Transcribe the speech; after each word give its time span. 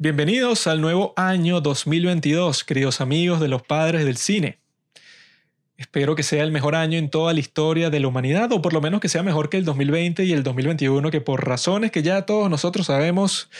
Bienvenidos 0.00 0.68
al 0.68 0.80
nuevo 0.80 1.12
año 1.16 1.60
2022, 1.60 2.62
queridos 2.62 3.00
amigos 3.00 3.40
de 3.40 3.48
los 3.48 3.62
padres 3.62 4.04
del 4.04 4.16
cine. 4.16 4.60
Espero 5.76 6.14
que 6.14 6.22
sea 6.22 6.44
el 6.44 6.52
mejor 6.52 6.76
año 6.76 6.98
en 6.98 7.10
toda 7.10 7.34
la 7.34 7.40
historia 7.40 7.90
de 7.90 7.98
la 7.98 8.06
humanidad, 8.06 8.52
o 8.52 8.62
por 8.62 8.72
lo 8.72 8.80
menos 8.80 9.00
que 9.00 9.08
sea 9.08 9.24
mejor 9.24 9.50
que 9.50 9.56
el 9.56 9.64
2020 9.64 10.22
y 10.22 10.32
el 10.32 10.44
2021, 10.44 11.10
que 11.10 11.20
por 11.20 11.44
razones 11.44 11.90
que 11.90 12.04
ya 12.04 12.26
todos 12.26 12.48
nosotros 12.48 12.86
sabemos, 12.86 13.50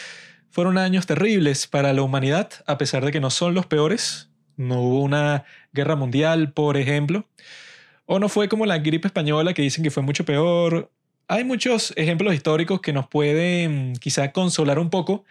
fueron 0.49 0.79
años 0.79 1.07
terribles 1.07 1.67
para 1.67 1.93
la 1.93 2.03
humanidad, 2.03 2.51
a 2.69 2.79
pesar 2.79 3.05
de 3.05 3.11
que 3.11 3.19
no 3.19 3.31
son 3.31 3.55
los 3.55 3.67
peores. 3.67 4.31
No 4.57 4.81
hubo 4.81 5.03
una 5.03 5.43
guerra 5.73 5.97
mundial, 5.97 6.53
por 6.53 6.77
ejemplo. 6.77 7.27
O 8.07 8.21
no 8.21 8.29
fue 8.29 8.49
como 8.49 8.65
la 8.65 8.79
gripe 8.79 9.09
española, 9.09 9.55
que 9.55 9.63
dicen 9.63 9.83
que 9.83 9.91
fue 9.91 10.05
mucho 10.05 10.25
peor. 10.25 10.89
Hay 11.27 11.43
muchos 11.43 11.93
ejemplos 11.97 12.33
históricos 12.33 12.81
que 12.81 12.93
nos 12.93 13.09
pueden 13.09 13.95
quizá 13.95 14.31
consolar 14.31 14.79
un 14.79 14.89
poco 14.89 15.25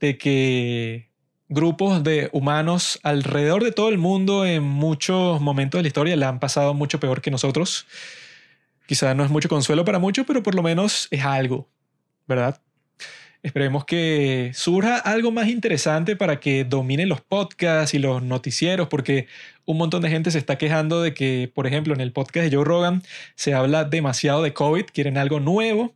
de 0.00 0.18
que 0.18 1.08
grupos 1.48 2.04
de 2.04 2.28
humanos 2.32 3.00
alrededor 3.02 3.64
de 3.64 3.72
todo 3.72 3.88
el 3.88 3.98
mundo 3.98 4.44
en 4.44 4.62
muchos 4.62 5.40
momentos 5.40 5.78
de 5.78 5.82
la 5.82 5.88
historia 5.88 6.16
la 6.16 6.28
han 6.28 6.40
pasado 6.40 6.74
mucho 6.74 7.00
peor 7.00 7.20
que 7.20 7.30
nosotros. 7.30 7.86
Quizá 8.86 9.14
no 9.14 9.24
es 9.24 9.30
mucho 9.30 9.48
consuelo 9.48 9.84
para 9.84 9.98
muchos, 9.98 10.26
pero 10.26 10.42
por 10.42 10.54
lo 10.54 10.62
menos 10.62 11.08
es 11.10 11.24
algo, 11.24 11.68
¿verdad? 12.26 12.60
Esperemos 13.42 13.84
que 13.84 14.50
surja 14.54 14.96
algo 14.96 15.30
más 15.30 15.48
interesante 15.48 16.16
para 16.16 16.40
que 16.40 16.64
dominen 16.64 17.08
los 17.08 17.20
podcasts 17.20 17.94
y 17.94 17.98
los 17.98 18.22
noticieros, 18.22 18.88
porque 18.88 19.28
un 19.64 19.78
montón 19.78 20.02
de 20.02 20.10
gente 20.10 20.30
se 20.30 20.38
está 20.38 20.58
quejando 20.58 21.02
de 21.02 21.14
que, 21.14 21.50
por 21.54 21.66
ejemplo, 21.66 21.94
en 21.94 22.00
el 22.00 22.12
podcast 22.12 22.46
de 22.46 22.56
Joe 22.56 22.64
Rogan 22.64 23.02
se 23.36 23.54
habla 23.54 23.84
demasiado 23.84 24.42
de 24.42 24.52
COVID, 24.52 24.86
quieren 24.92 25.16
algo 25.16 25.38
nuevo, 25.38 25.94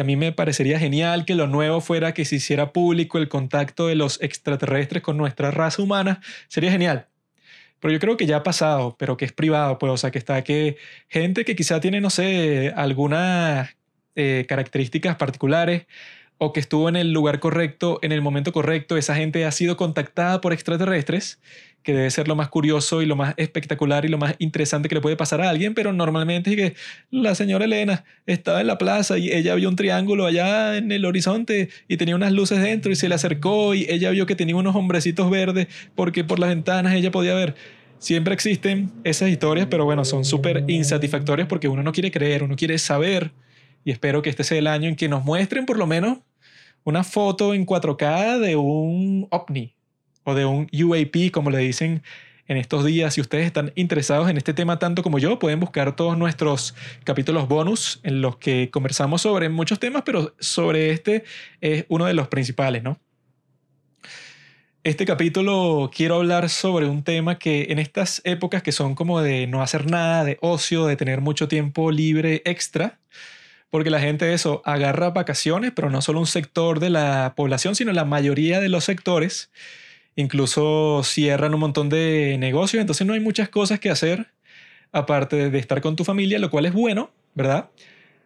a 0.00 0.04
mí 0.04 0.16
me 0.16 0.32
parecería 0.32 0.78
genial 0.78 1.24
que 1.24 1.34
lo 1.34 1.46
nuevo 1.46 1.80
fuera 1.80 2.14
que 2.14 2.24
se 2.24 2.36
hiciera 2.36 2.72
público 2.72 3.18
el 3.18 3.28
contacto 3.28 3.86
de 3.86 3.94
los 3.94 4.20
extraterrestres 4.22 5.02
con 5.02 5.16
nuestra 5.16 5.50
raza 5.50 5.82
humana. 5.82 6.20
Sería 6.48 6.70
genial. 6.70 7.06
Pero 7.80 7.92
yo 7.92 8.00
creo 8.00 8.16
que 8.16 8.26
ya 8.26 8.38
ha 8.38 8.42
pasado, 8.42 8.96
pero 8.98 9.16
que 9.16 9.24
es 9.24 9.32
privado, 9.32 9.78
pues, 9.78 9.92
o 9.92 9.96
sea, 9.96 10.10
que 10.10 10.18
está 10.18 10.42
que 10.42 10.76
gente 11.08 11.44
que 11.44 11.54
quizá 11.56 11.80
tiene, 11.80 12.00
no 12.00 12.10
sé, 12.10 12.72
algunas 12.76 13.76
eh, 14.16 14.46
características 14.48 15.16
particulares 15.16 15.86
o 16.38 16.52
que 16.52 16.60
estuvo 16.60 16.88
en 16.88 16.96
el 16.96 17.12
lugar 17.12 17.40
correcto, 17.40 17.98
en 18.02 18.12
el 18.12 18.22
momento 18.22 18.52
correcto, 18.52 18.96
esa 18.96 19.16
gente 19.16 19.44
ha 19.44 19.50
sido 19.50 19.76
contactada 19.76 20.40
por 20.40 20.52
extraterrestres 20.52 21.40
que 21.82 21.92
debe 21.92 22.10
ser 22.10 22.28
lo 22.28 22.36
más 22.36 22.48
curioso 22.48 23.02
y 23.02 23.06
lo 23.06 23.16
más 23.16 23.34
espectacular 23.36 24.04
y 24.04 24.08
lo 24.08 24.18
más 24.18 24.34
interesante 24.38 24.88
que 24.88 24.94
le 24.94 25.00
puede 25.00 25.16
pasar 25.16 25.40
a 25.40 25.48
alguien, 25.48 25.74
pero 25.74 25.92
normalmente 25.92 26.50
es 26.50 26.56
que 26.56 26.74
la 27.10 27.34
señora 27.34 27.64
Elena 27.64 28.04
estaba 28.26 28.60
en 28.60 28.66
la 28.66 28.78
plaza 28.78 29.16
y 29.18 29.32
ella 29.32 29.54
vio 29.54 29.68
un 29.68 29.76
triángulo 29.76 30.26
allá 30.26 30.76
en 30.76 30.92
el 30.92 31.04
horizonte 31.04 31.70
y 31.88 31.96
tenía 31.96 32.14
unas 32.14 32.32
luces 32.32 32.60
dentro 32.60 32.92
y 32.92 32.96
se 32.96 33.08
le 33.08 33.14
acercó 33.14 33.74
y 33.74 33.86
ella 33.88 34.10
vio 34.10 34.26
que 34.26 34.34
tenía 34.34 34.56
unos 34.56 34.76
hombrecitos 34.76 35.30
verdes 35.30 35.68
porque 35.94 36.24
por 36.24 36.38
las 36.38 36.50
ventanas 36.50 36.94
ella 36.94 37.10
podía 37.10 37.34
ver. 37.34 37.54
Siempre 37.98 38.32
existen 38.34 38.92
esas 39.02 39.28
historias, 39.28 39.66
pero 39.68 39.84
bueno, 39.84 40.04
son 40.04 40.24
súper 40.24 40.64
insatisfactorias 40.68 41.48
porque 41.48 41.68
uno 41.68 41.82
no 41.82 41.92
quiere 41.92 42.10
creer, 42.12 42.44
uno 42.44 42.54
quiere 42.54 42.78
saber 42.78 43.32
y 43.84 43.90
espero 43.90 44.20
que 44.22 44.30
este 44.30 44.44
sea 44.44 44.58
el 44.58 44.66
año 44.66 44.88
en 44.88 44.96
que 44.96 45.08
nos 45.08 45.24
muestren 45.24 45.64
por 45.64 45.78
lo 45.78 45.86
menos 45.86 46.18
una 46.84 47.04
foto 47.04 47.54
en 47.54 47.66
4K 47.66 48.38
de 48.38 48.56
un 48.56 49.26
ovni 49.30 49.74
o 50.24 50.34
de 50.34 50.44
un 50.44 50.68
UAP, 50.72 51.30
como 51.32 51.50
le 51.50 51.58
dicen 51.58 52.02
en 52.48 52.56
estos 52.56 52.84
días. 52.84 53.14
Si 53.14 53.20
ustedes 53.20 53.46
están 53.46 53.72
interesados 53.76 54.28
en 54.28 54.36
este 54.36 54.54
tema 54.54 54.78
tanto 54.78 55.02
como 55.02 55.18
yo, 55.18 55.38
pueden 55.38 55.60
buscar 55.60 55.94
todos 55.94 56.18
nuestros 56.18 56.74
capítulos 57.04 57.46
bonus 57.46 58.00
en 58.02 58.20
los 58.20 58.36
que 58.36 58.70
conversamos 58.70 59.22
sobre 59.22 59.48
muchos 59.48 59.78
temas, 59.78 60.02
pero 60.04 60.34
sobre 60.40 60.90
este 60.90 61.24
es 61.60 61.84
uno 61.88 62.06
de 62.06 62.14
los 62.14 62.28
principales, 62.28 62.82
¿no? 62.82 62.98
Este 64.84 65.04
capítulo 65.04 65.90
quiero 65.94 66.14
hablar 66.14 66.48
sobre 66.48 66.86
un 66.86 67.02
tema 67.02 67.38
que 67.38 67.66
en 67.70 67.78
estas 67.78 68.22
épocas 68.24 68.62
que 68.62 68.72
son 68.72 68.94
como 68.94 69.20
de 69.20 69.46
no 69.46 69.60
hacer 69.60 69.90
nada, 69.90 70.24
de 70.24 70.38
ocio, 70.40 70.86
de 70.86 70.96
tener 70.96 71.20
mucho 71.20 71.46
tiempo 71.46 71.90
libre 71.90 72.40
extra, 72.46 72.98
porque 73.70 73.90
la 73.90 74.00
gente 74.00 74.32
eso 74.32 74.62
agarra 74.64 75.10
vacaciones, 75.10 75.72
pero 75.74 75.90
no 75.90 76.02
solo 76.02 76.20
un 76.20 76.26
sector 76.26 76.80
de 76.80 76.90
la 76.90 77.34
población, 77.36 77.74
sino 77.74 77.92
la 77.92 78.04
mayoría 78.04 78.60
de 78.60 78.68
los 78.68 78.84
sectores 78.84 79.50
incluso 80.18 81.02
cierran 81.04 81.54
un 81.54 81.60
montón 81.60 81.88
de 81.88 82.36
negocios, 82.40 82.80
entonces 82.80 83.06
no 83.06 83.12
hay 83.12 83.20
muchas 83.20 83.48
cosas 83.48 83.78
que 83.78 83.88
hacer 83.88 84.26
aparte 84.90 85.48
de 85.50 85.58
estar 85.58 85.80
con 85.80 85.94
tu 85.94 86.04
familia, 86.04 86.40
lo 86.40 86.50
cual 86.50 86.66
es 86.66 86.72
bueno, 86.72 87.10
¿verdad? 87.34 87.70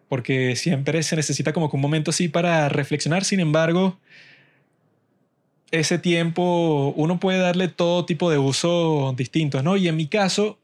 Porque 0.08 0.56
siempre 0.56 1.02
se 1.02 1.16
necesita 1.16 1.52
como 1.52 1.68
un 1.70 1.80
momento 1.80 2.10
así 2.10 2.28
para 2.28 2.70
reflexionar, 2.70 3.24
sin 3.24 3.40
embargo, 3.40 3.98
ese 5.70 5.98
tiempo 5.98 6.94
uno 6.96 7.20
puede 7.20 7.38
darle 7.38 7.68
todo 7.68 8.06
tipo 8.06 8.30
de 8.30 8.38
uso 8.38 9.14
distintos, 9.16 9.62
¿no? 9.62 9.76
Y 9.76 9.88
en 9.88 9.96
mi 9.96 10.06
caso, 10.06 10.58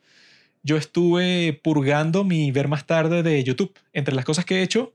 yo 0.63 0.77
estuve 0.77 1.61
purgando 1.63 2.25
mi 2.25 2.51
ver 2.51 2.69
más 2.69 2.87
tarde 2.87 3.23
de 3.23 3.43
YouTube. 3.45 3.73
Entre 3.93 4.15
las 4.15 4.25
cosas 4.25 4.45
que 4.45 4.57
he 4.57 4.63
hecho, 4.63 4.95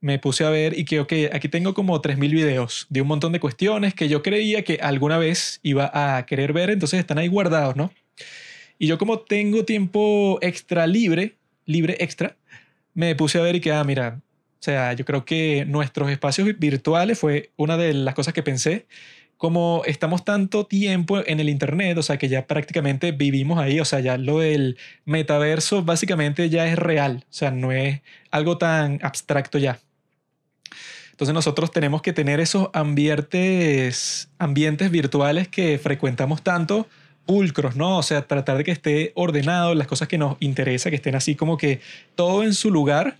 me 0.00 0.18
puse 0.18 0.44
a 0.44 0.50
ver 0.50 0.78
y 0.78 0.84
que, 0.84 1.00
ok, 1.00 1.12
aquí 1.32 1.48
tengo 1.48 1.74
como 1.74 2.00
3.000 2.00 2.30
videos 2.30 2.86
de 2.90 3.00
un 3.02 3.08
montón 3.08 3.32
de 3.32 3.40
cuestiones 3.40 3.94
que 3.94 4.08
yo 4.08 4.22
creía 4.22 4.62
que 4.62 4.78
alguna 4.80 5.18
vez 5.18 5.60
iba 5.62 5.90
a 5.92 6.26
querer 6.26 6.52
ver, 6.52 6.70
entonces 6.70 7.00
están 7.00 7.18
ahí 7.18 7.28
guardados, 7.28 7.76
¿no? 7.76 7.92
Y 8.78 8.86
yo 8.86 8.98
como 8.98 9.20
tengo 9.20 9.64
tiempo 9.64 10.38
extra 10.42 10.86
libre, 10.86 11.36
libre 11.64 11.96
extra, 12.00 12.36
me 12.94 13.14
puse 13.14 13.38
a 13.38 13.42
ver 13.42 13.56
y 13.56 13.60
que, 13.60 13.72
ah, 13.72 13.84
mira, 13.84 14.20
o 14.58 14.62
sea, 14.62 14.92
yo 14.92 15.04
creo 15.04 15.24
que 15.24 15.64
nuestros 15.66 16.10
espacios 16.10 16.48
virtuales 16.58 17.18
fue 17.18 17.50
una 17.56 17.76
de 17.76 17.92
las 17.94 18.14
cosas 18.14 18.34
que 18.34 18.42
pensé. 18.42 18.86
Como 19.36 19.82
estamos 19.84 20.24
tanto 20.24 20.64
tiempo 20.64 21.18
en 21.26 21.40
el 21.40 21.48
Internet, 21.48 21.98
o 21.98 22.02
sea, 22.02 22.16
que 22.16 22.28
ya 22.28 22.46
prácticamente 22.46 23.12
vivimos 23.12 23.58
ahí, 23.58 23.80
o 23.80 23.84
sea, 23.84 24.00
ya 24.00 24.16
lo 24.16 24.38
del 24.38 24.78
metaverso 25.04 25.82
básicamente 25.82 26.48
ya 26.48 26.66
es 26.66 26.78
real, 26.78 27.24
o 27.28 27.32
sea, 27.32 27.50
no 27.50 27.72
es 27.72 28.00
algo 28.30 28.56
tan 28.56 28.98
abstracto 29.02 29.58
ya. 29.58 29.78
Entonces 31.10 31.32
nosotros 31.32 31.70
tenemos 31.70 32.02
que 32.02 32.12
tener 32.12 32.40
esos 32.40 32.68
ambientes, 32.74 34.28
ambientes 34.38 34.90
virtuales 34.90 35.48
que 35.48 35.78
frecuentamos 35.78 36.42
tanto 36.42 36.86
pulcros, 37.24 37.74
¿no? 37.74 37.98
O 37.98 38.02
sea, 38.02 38.26
tratar 38.26 38.58
de 38.58 38.64
que 38.64 38.70
esté 38.70 39.12
ordenado, 39.14 39.74
las 39.74 39.86
cosas 39.86 40.08
que 40.08 40.18
nos 40.18 40.36
interesa, 40.40 40.90
que 40.90 40.96
estén 40.96 41.14
así 41.14 41.34
como 41.34 41.56
que 41.56 41.80
todo 42.14 42.42
en 42.42 42.54
su 42.54 42.70
lugar 42.70 43.16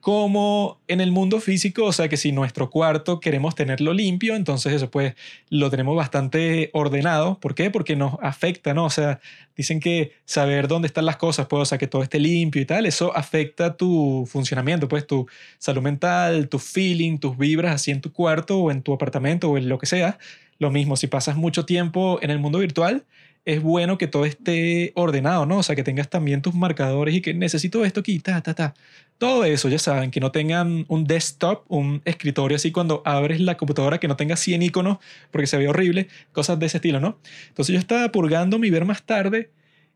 como 0.00 0.80
en 0.88 1.02
el 1.02 1.12
mundo 1.12 1.40
físico, 1.40 1.84
o 1.84 1.92
sea 1.92 2.08
que 2.08 2.16
si 2.16 2.32
nuestro 2.32 2.70
cuarto 2.70 3.20
queremos 3.20 3.54
tenerlo 3.54 3.92
limpio, 3.92 4.34
entonces 4.34 4.72
eso 4.72 4.90
pues 4.90 5.14
lo 5.50 5.68
tenemos 5.70 5.94
bastante 5.94 6.70
ordenado. 6.72 7.38
¿Por 7.38 7.54
qué? 7.54 7.70
Porque 7.70 7.96
nos 7.96 8.14
afecta, 8.22 8.72
¿no? 8.72 8.86
O 8.86 8.90
sea, 8.90 9.20
dicen 9.54 9.78
que 9.78 10.12
saber 10.24 10.68
dónde 10.68 10.86
están 10.86 11.04
las 11.04 11.16
cosas, 11.16 11.46
pues, 11.46 11.60
o 11.60 11.64
sea, 11.66 11.76
que 11.76 11.86
todo 11.86 12.02
esté 12.02 12.18
limpio 12.18 12.62
y 12.62 12.64
tal, 12.64 12.86
eso 12.86 13.14
afecta 13.14 13.76
tu 13.76 14.26
funcionamiento, 14.30 14.88
pues 14.88 15.06
tu 15.06 15.26
salud 15.58 15.82
mental, 15.82 16.48
tu 16.48 16.58
feeling, 16.58 17.18
tus 17.18 17.36
vibras 17.36 17.74
así 17.74 17.90
en 17.90 18.00
tu 18.00 18.10
cuarto 18.10 18.58
o 18.58 18.70
en 18.70 18.82
tu 18.82 18.94
apartamento 18.94 19.50
o 19.50 19.58
en 19.58 19.68
lo 19.68 19.78
que 19.78 19.86
sea. 19.86 20.18
Lo 20.58 20.70
mismo, 20.70 20.96
si 20.96 21.08
pasas 21.08 21.36
mucho 21.36 21.66
tiempo 21.66 22.18
en 22.22 22.30
el 22.30 22.38
mundo 22.38 22.58
virtual, 22.58 23.04
es 23.44 23.62
bueno 23.62 23.98
que 23.98 24.06
todo 24.06 24.24
esté 24.24 24.92
ordenado, 24.94 25.46
¿no? 25.46 25.58
O 25.58 25.62
sea, 25.62 25.74
que 25.76 25.82
tengas 25.82 26.08
también 26.10 26.42
tus 26.42 26.54
marcadores 26.54 27.14
y 27.14 27.20
que 27.20 27.34
necesito 27.34 27.84
esto 27.84 28.00
aquí, 28.00 28.18
ta, 28.20 28.42
ta, 28.42 28.54
ta. 28.54 28.74
Todo 29.18 29.44
eso, 29.44 29.68
ya 29.68 29.78
saben, 29.78 30.10
que 30.10 30.20
no 30.20 30.30
tengan 30.32 30.84
un 30.88 31.04
desktop, 31.04 31.64
un 31.68 32.02
escritorio 32.04 32.56
así 32.56 32.72
cuando 32.72 33.02
abres 33.04 33.40
la 33.40 33.56
computadora, 33.56 33.98
que 33.98 34.08
no 34.08 34.16
tenga 34.16 34.36
100 34.36 34.62
iconos 34.62 34.98
porque 35.30 35.46
se 35.46 35.58
ve 35.58 35.68
horrible, 35.68 36.08
cosas 36.32 36.58
de 36.58 36.66
ese 36.66 36.78
estilo, 36.78 37.00
¿no? 37.00 37.18
Entonces 37.48 37.72
yo 37.72 37.78
estaba 37.78 38.10
purgando 38.12 38.58
mi 38.58 38.70
ver 38.70 38.84
más 38.84 39.02
tarde 39.04 39.50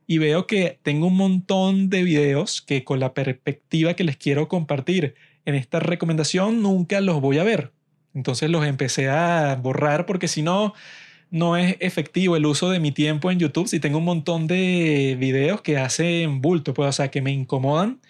y 0.07 0.19
veo 0.19 0.47
que 0.47 0.79
tengo 0.83 1.07
un 1.07 1.17
montón 1.17 1.89
de 1.91 2.03
videos 2.03 2.63
que 2.63 2.85
con 2.85 3.01
la 3.01 3.15
perspectiva 3.15 3.95
que 3.95 4.05
les 4.05 4.17
quiero 4.17 4.49
compartir 4.49 5.15
en 5.45 5.55
esta 5.55 5.81
recomendación 5.81 6.63
nunca 6.63 7.01
los 7.01 7.21
voy 7.21 7.39
a 7.39 7.45
ver. 7.45 7.73
Entonces 8.15 8.51
los 8.51 8.65
empecé 8.65 9.09
a 9.09 9.57
borrar 9.57 10.07
porque 10.07 10.29
si 10.29 10.43
no 10.43 10.75
no 11.31 11.57
es 11.57 11.77
efectivo 11.81 12.37
el 12.37 12.47
uso 12.47 12.71
de 12.71 12.81
mi 12.81 12.93
tiempo 12.93 13.31
en 13.31 13.39
YouTube 13.39 13.69
si 13.69 13.81
tengo 13.81 13.99
un 13.99 14.05
montón 14.05 14.47
de 14.47 15.17
videos 15.19 15.63
que 15.63 15.79
hacen 15.79 16.41
bulto, 16.41 16.75
pues, 16.75 16.89
o 16.89 16.93
sea, 16.93 17.11
que 17.11 17.23
me 17.23 17.33
incomodan 17.33 18.01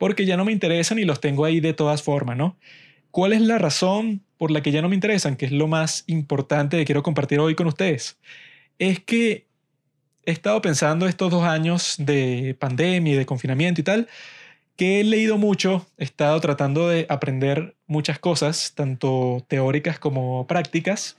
porque 0.00 0.24
ya 0.24 0.38
no 0.38 0.46
me 0.46 0.52
interesan 0.52 0.98
y 0.98 1.04
los 1.04 1.20
tengo 1.20 1.44
ahí 1.44 1.60
de 1.60 1.74
todas 1.74 2.02
formas, 2.02 2.34
¿no? 2.36 2.56
¿Cuál 3.10 3.34
es 3.34 3.42
la 3.42 3.58
razón 3.58 4.22
por 4.38 4.50
la 4.50 4.62
que 4.62 4.72
ya 4.72 4.80
no 4.80 4.88
me 4.88 4.94
interesan? 4.94 5.36
Que 5.36 5.44
es 5.44 5.52
lo 5.52 5.66
más 5.66 6.04
importante 6.06 6.78
que 6.78 6.86
quiero 6.86 7.02
compartir 7.02 7.38
hoy 7.38 7.54
con 7.54 7.66
ustedes. 7.66 8.18
Es 8.78 9.00
que 9.00 9.46
he 10.24 10.32
estado 10.32 10.62
pensando 10.62 11.06
estos 11.06 11.30
dos 11.30 11.44
años 11.44 11.96
de 11.98 12.56
pandemia 12.58 13.12
y 13.12 13.16
de 13.16 13.26
confinamiento 13.26 13.82
y 13.82 13.84
tal, 13.84 14.08
que 14.74 15.00
he 15.00 15.04
leído 15.04 15.36
mucho, 15.36 15.86
he 15.98 16.04
estado 16.04 16.40
tratando 16.40 16.88
de 16.88 17.04
aprender 17.10 17.76
muchas 17.86 18.18
cosas, 18.18 18.72
tanto 18.74 19.44
teóricas 19.48 19.98
como 19.98 20.46
prácticas. 20.46 21.18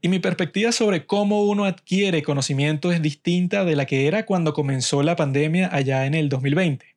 Y 0.00 0.08
mi 0.08 0.18
perspectiva 0.18 0.72
sobre 0.72 1.06
cómo 1.06 1.44
uno 1.44 1.64
adquiere 1.64 2.22
conocimiento 2.22 2.92
es 2.92 3.02
distinta 3.02 3.64
de 3.64 3.76
la 3.76 3.86
que 3.86 4.06
era 4.06 4.26
cuando 4.26 4.52
comenzó 4.52 5.02
la 5.02 5.16
pandemia 5.16 5.68
allá 5.72 6.06
en 6.06 6.14
el 6.14 6.28
2020. 6.28 6.96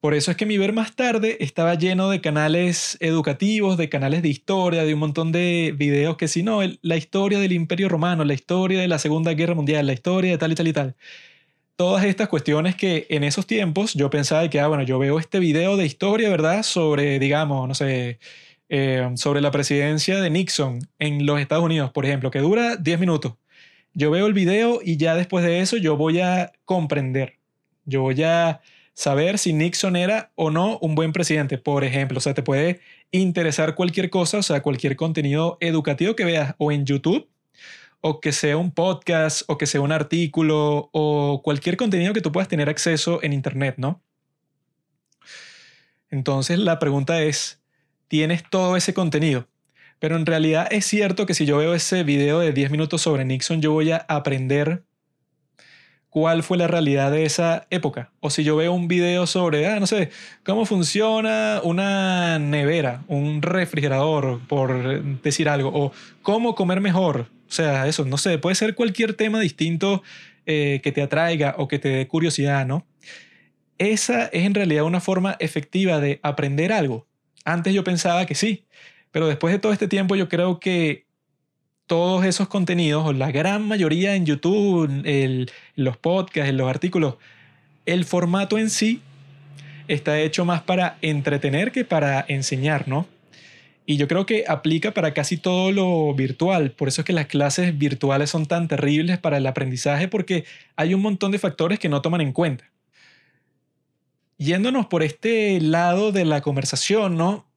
Por 0.00 0.14
eso 0.14 0.30
es 0.30 0.36
que 0.38 0.46
mi 0.46 0.56
ver 0.56 0.72
más 0.72 0.96
tarde 0.96 1.36
estaba 1.40 1.74
lleno 1.74 2.08
de 2.08 2.22
canales 2.22 2.96
educativos, 3.00 3.76
de 3.76 3.90
canales 3.90 4.22
de 4.22 4.30
historia, 4.30 4.84
de 4.84 4.94
un 4.94 5.00
montón 5.00 5.30
de 5.30 5.74
videos 5.76 6.16
que 6.16 6.26
si 6.26 6.42
no, 6.42 6.60
la 6.80 6.96
historia 6.96 7.38
del 7.38 7.52
Imperio 7.52 7.90
Romano, 7.90 8.24
la 8.24 8.32
historia 8.32 8.80
de 8.80 8.88
la 8.88 8.98
Segunda 8.98 9.34
Guerra 9.34 9.54
Mundial, 9.54 9.86
la 9.86 9.92
historia 9.92 10.30
de 10.30 10.38
tal 10.38 10.52
y 10.52 10.54
tal 10.54 10.68
y 10.68 10.72
tal. 10.72 10.96
Todas 11.76 12.04
estas 12.04 12.28
cuestiones 12.28 12.76
que 12.76 13.06
en 13.10 13.24
esos 13.24 13.46
tiempos 13.46 13.92
yo 13.92 14.08
pensaba 14.08 14.48
que, 14.48 14.58
ah, 14.60 14.68
bueno, 14.68 14.84
yo 14.84 14.98
veo 14.98 15.18
este 15.18 15.38
video 15.38 15.76
de 15.76 15.84
historia, 15.84 16.30
¿verdad? 16.30 16.62
Sobre, 16.62 17.18
digamos, 17.18 17.68
no 17.68 17.74
sé, 17.74 18.18
eh, 18.72 19.10
sobre 19.16 19.40
la 19.40 19.50
presidencia 19.50 20.20
de 20.20 20.30
Nixon 20.30 20.78
en 21.00 21.26
los 21.26 21.40
Estados 21.40 21.64
Unidos, 21.64 21.90
por 21.90 22.06
ejemplo, 22.06 22.30
que 22.30 22.38
dura 22.38 22.76
10 22.76 23.00
minutos. 23.00 23.34
Yo 23.94 24.12
veo 24.12 24.28
el 24.28 24.32
video 24.32 24.78
y 24.80 24.96
ya 24.96 25.16
después 25.16 25.44
de 25.44 25.60
eso 25.60 25.76
yo 25.76 25.96
voy 25.96 26.20
a 26.20 26.52
comprender. 26.64 27.40
Yo 27.84 28.02
voy 28.02 28.22
a 28.22 28.60
saber 28.94 29.38
si 29.38 29.52
Nixon 29.52 29.96
era 29.96 30.30
o 30.36 30.52
no 30.52 30.78
un 30.78 30.94
buen 30.94 31.12
presidente, 31.12 31.58
por 31.58 31.82
ejemplo. 31.82 32.18
O 32.18 32.20
sea, 32.20 32.32
te 32.32 32.44
puede 32.44 32.80
interesar 33.10 33.74
cualquier 33.74 34.08
cosa, 34.08 34.38
o 34.38 34.42
sea, 34.42 34.62
cualquier 34.62 34.94
contenido 34.94 35.58
educativo 35.60 36.14
que 36.14 36.24
veas 36.24 36.54
o 36.58 36.70
en 36.70 36.84
YouTube, 36.84 37.28
o 38.00 38.20
que 38.20 38.30
sea 38.30 38.56
un 38.56 38.70
podcast, 38.70 39.42
o 39.48 39.58
que 39.58 39.66
sea 39.66 39.80
un 39.80 39.90
artículo, 39.90 40.90
o 40.92 41.42
cualquier 41.42 41.76
contenido 41.76 42.12
que 42.12 42.20
tú 42.20 42.30
puedas 42.30 42.48
tener 42.48 42.68
acceso 42.68 43.20
en 43.24 43.32
Internet, 43.32 43.74
¿no? 43.78 44.00
Entonces 46.08 46.60
la 46.60 46.78
pregunta 46.78 47.20
es, 47.22 47.59
¿tienes 48.10 48.42
todo 48.42 48.76
ese 48.76 48.92
contenido? 48.92 49.46
Pero 50.00 50.16
en 50.16 50.26
realidad 50.26 50.66
es 50.72 50.84
cierto 50.84 51.26
que 51.26 51.34
si 51.34 51.46
yo 51.46 51.58
veo 51.58 51.74
ese 51.74 52.02
video 52.02 52.40
de 52.40 52.52
10 52.52 52.72
minutos 52.72 53.02
sobre 53.02 53.24
Nixon, 53.24 53.62
yo 53.62 53.70
voy 53.70 53.92
a 53.92 54.04
aprender 54.08 54.82
cuál 56.08 56.42
fue 56.42 56.58
la 56.58 56.66
realidad 56.66 57.12
de 57.12 57.24
esa 57.24 57.68
época. 57.70 58.10
O 58.18 58.30
si 58.30 58.42
yo 58.42 58.56
veo 58.56 58.72
un 58.72 58.88
video 58.88 59.28
sobre, 59.28 59.68
ah, 59.68 59.78
no 59.78 59.86
sé, 59.86 60.10
cómo 60.44 60.66
funciona 60.66 61.60
una 61.62 62.40
nevera, 62.40 63.04
un 63.06 63.42
refrigerador, 63.42 64.40
por 64.48 65.22
decir 65.22 65.48
algo, 65.48 65.70
o 65.72 65.92
cómo 66.22 66.56
comer 66.56 66.80
mejor. 66.80 67.28
O 67.48 67.52
sea, 67.52 67.86
eso, 67.86 68.04
no 68.04 68.18
sé, 68.18 68.38
puede 68.38 68.56
ser 68.56 68.74
cualquier 68.74 69.14
tema 69.14 69.38
distinto 69.38 70.02
eh, 70.46 70.80
que 70.82 70.90
te 70.90 71.02
atraiga 71.02 71.54
o 71.58 71.68
que 71.68 71.78
te 71.78 71.90
dé 71.90 72.08
curiosidad, 72.08 72.66
¿no? 72.66 72.84
Esa 73.78 74.24
es 74.26 74.44
en 74.44 74.54
realidad 74.54 74.82
una 74.82 75.00
forma 75.00 75.36
efectiva 75.38 76.00
de 76.00 76.18
aprender 76.24 76.72
algo. 76.72 77.06
Antes 77.44 77.74
yo 77.74 77.84
pensaba 77.84 78.26
que 78.26 78.34
sí, 78.34 78.64
pero 79.10 79.26
después 79.26 79.52
de 79.52 79.58
todo 79.58 79.72
este 79.72 79.88
tiempo 79.88 80.16
yo 80.16 80.28
creo 80.28 80.60
que 80.60 81.06
todos 81.86 82.24
esos 82.24 82.48
contenidos, 82.48 83.04
o 83.06 83.12
la 83.12 83.32
gran 83.32 83.66
mayoría 83.66 84.14
en 84.14 84.24
YouTube, 84.24 84.88
los 85.74 85.96
podcasts, 85.96 86.54
los 86.54 86.70
artículos, 86.70 87.16
el 87.86 88.04
formato 88.04 88.58
en 88.58 88.70
sí 88.70 89.02
está 89.88 90.20
hecho 90.20 90.44
más 90.44 90.62
para 90.62 90.98
entretener 91.02 91.72
que 91.72 91.84
para 91.84 92.24
enseñar, 92.28 92.86
¿no? 92.86 93.08
Y 93.86 93.96
yo 93.96 94.06
creo 94.06 94.24
que 94.24 94.44
aplica 94.46 94.92
para 94.92 95.12
casi 95.14 95.36
todo 95.36 95.72
lo 95.72 96.14
virtual. 96.14 96.70
Por 96.70 96.86
eso 96.86 97.00
es 97.00 97.04
que 97.04 97.12
las 97.12 97.26
clases 97.26 97.76
virtuales 97.76 98.30
son 98.30 98.46
tan 98.46 98.68
terribles 98.68 99.18
para 99.18 99.38
el 99.38 99.46
aprendizaje 99.48 100.06
porque 100.06 100.44
hay 100.76 100.94
un 100.94 101.02
montón 101.02 101.32
de 101.32 101.40
factores 101.40 101.80
que 101.80 101.88
no 101.88 102.00
toman 102.02 102.20
en 102.20 102.32
cuenta. 102.32 102.70
Yéndonos 104.40 104.86
por 104.86 105.04
este 105.04 105.60
lado 105.60 106.10
de 106.10 106.24
la 106.24 106.40
conversación, 106.40 107.16
¿no? 107.16 107.50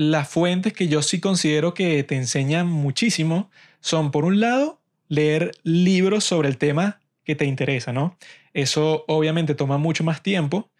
las 0.00 0.30
fuentes 0.30 0.72
que 0.72 0.88
yo 0.88 1.02
sí 1.02 1.20
considero 1.20 1.74
que 1.74 2.02
te 2.04 2.16
enseñan 2.16 2.66
muchísimo 2.66 3.50
son, 3.80 4.10
por 4.10 4.24
un 4.24 4.40
lado, 4.40 4.80
leer 5.08 5.52
libros 5.62 6.24
sobre 6.24 6.48
el 6.48 6.56
tema 6.56 7.00
que 7.22 7.34
te 7.34 7.44
interesa, 7.44 7.92
¿no? 7.92 8.16
Eso 8.54 9.04
obviamente 9.08 9.54
toma 9.54 9.76
mucho 9.76 10.02
más 10.02 10.22
tiempo. 10.22 10.70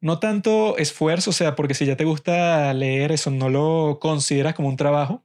No 0.00 0.18
tanto 0.18 0.76
esfuerzo, 0.78 1.30
o 1.30 1.32
sea, 1.32 1.54
porque 1.54 1.74
si 1.74 1.86
ya 1.86 1.96
te 1.96 2.02
gusta 2.02 2.74
leer, 2.74 3.12
eso 3.12 3.30
no 3.30 3.50
lo 3.50 3.98
consideras 4.00 4.54
como 4.54 4.68
un 4.68 4.76
trabajo, 4.76 5.22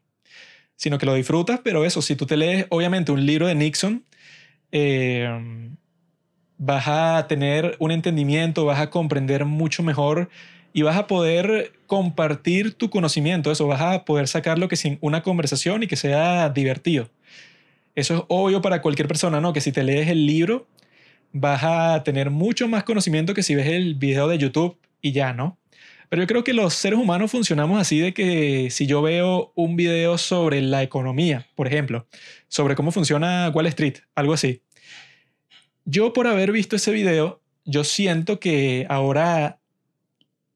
sino 0.76 1.00
que 1.00 1.08
lo 1.08 1.16
disfrutas, 1.16 1.62
pero 1.64 1.84
eso, 1.84 2.04
si 2.04 2.16
tú 2.16 2.28
te 2.28 2.38
lees, 2.38 2.68
obviamente, 2.70 3.12
un 3.12 3.26
libro 3.26 3.48
de 3.48 3.56
Nixon, 3.56 4.06
eh, 4.72 5.72
vas 6.64 6.88
a 6.88 7.26
tener 7.28 7.76
un 7.80 7.90
entendimiento, 7.90 8.66
vas 8.66 8.80
a 8.80 8.92
comprender 8.92 9.46
mucho 9.46 9.82
mejor 9.82 10.30
y 10.74 10.84
vas 10.84 10.96
a 10.96 11.08
poder 11.08 11.74
compartir 11.88 12.76
tu 12.76 12.92
conocimiento, 12.92 13.52
eso, 13.52 13.66
vas 13.66 13.82
a 13.82 14.06
poder 14.06 14.28
sacarlo 14.28 14.68
que 14.68 14.76
sin 14.76 15.00
una 15.02 15.24
conversación 15.24 15.82
y 15.82 15.88
que 15.88 15.96
sea 15.96 16.50
divertido. 16.50 17.10
Eso 17.96 18.16
es 18.16 18.24
obvio 18.28 18.62
para 18.62 18.84
cualquier 18.84 19.08
persona, 19.08 19.42
¿no? 19.42 19.54
Que 19.54 19.60
si 19.60 19.72
te 19.72 19.84
lees 19.84 20.08
el 20.08 20.28
libro, 20.28 20.68
vas 21.34 21.64
a 21.64 22.04
tener 22.04 22.30
mucho 22.30 22.68
más 22.68 22.84
conocimiento 22.84 23.34
que 23.34 23.42
si 23.42 23.56
ves 23.56 23.68
el 23.68 23.96
video 23.96 24.28
de 24.28 24.38
YouTube 24.38 24.78
y 25.02 25.14
ya, 25.14 25.34
¿no? 25.34 25.58
Pero 26.10 26.22
yo 26.22 26.28
creo 26.28 26.44
que 26.44 26.54
los 26.54 26.76
seres 26.76 27.00
humanos 27.00 27.32
funcionamos 27.32 27.82
así 27.82 28.00
de 28.00 28.14
que 28.14 28.70
si 28.70 28.86
yo 28.86 29.02
veo 29.02 29.52
un 29.56 29.76
video 29.76 30.20
sobre 30.20 30.62
la 30.62 30.84
economía, 30.84 31.48
por 31.56 31.66
ejemplo, 31.66 32.06
sobre 32.50 32.76
cómo 32.76 32.92
funciona 32.92 33.50
Wall 33.50 33.66
Street, 33.66 33.96
algo 34.14 34.34
así, 34.34 34.62
yo 35.86 36.14
por 36.14 36.28
haber 36.28 36.52
visto 36.52 36.76
ese 36.76 36.92
video, 36.92 37.42
yo 37.66 37.84
siento 37.84 38.40
que 38.40 38.86
ahora 38.90 39.60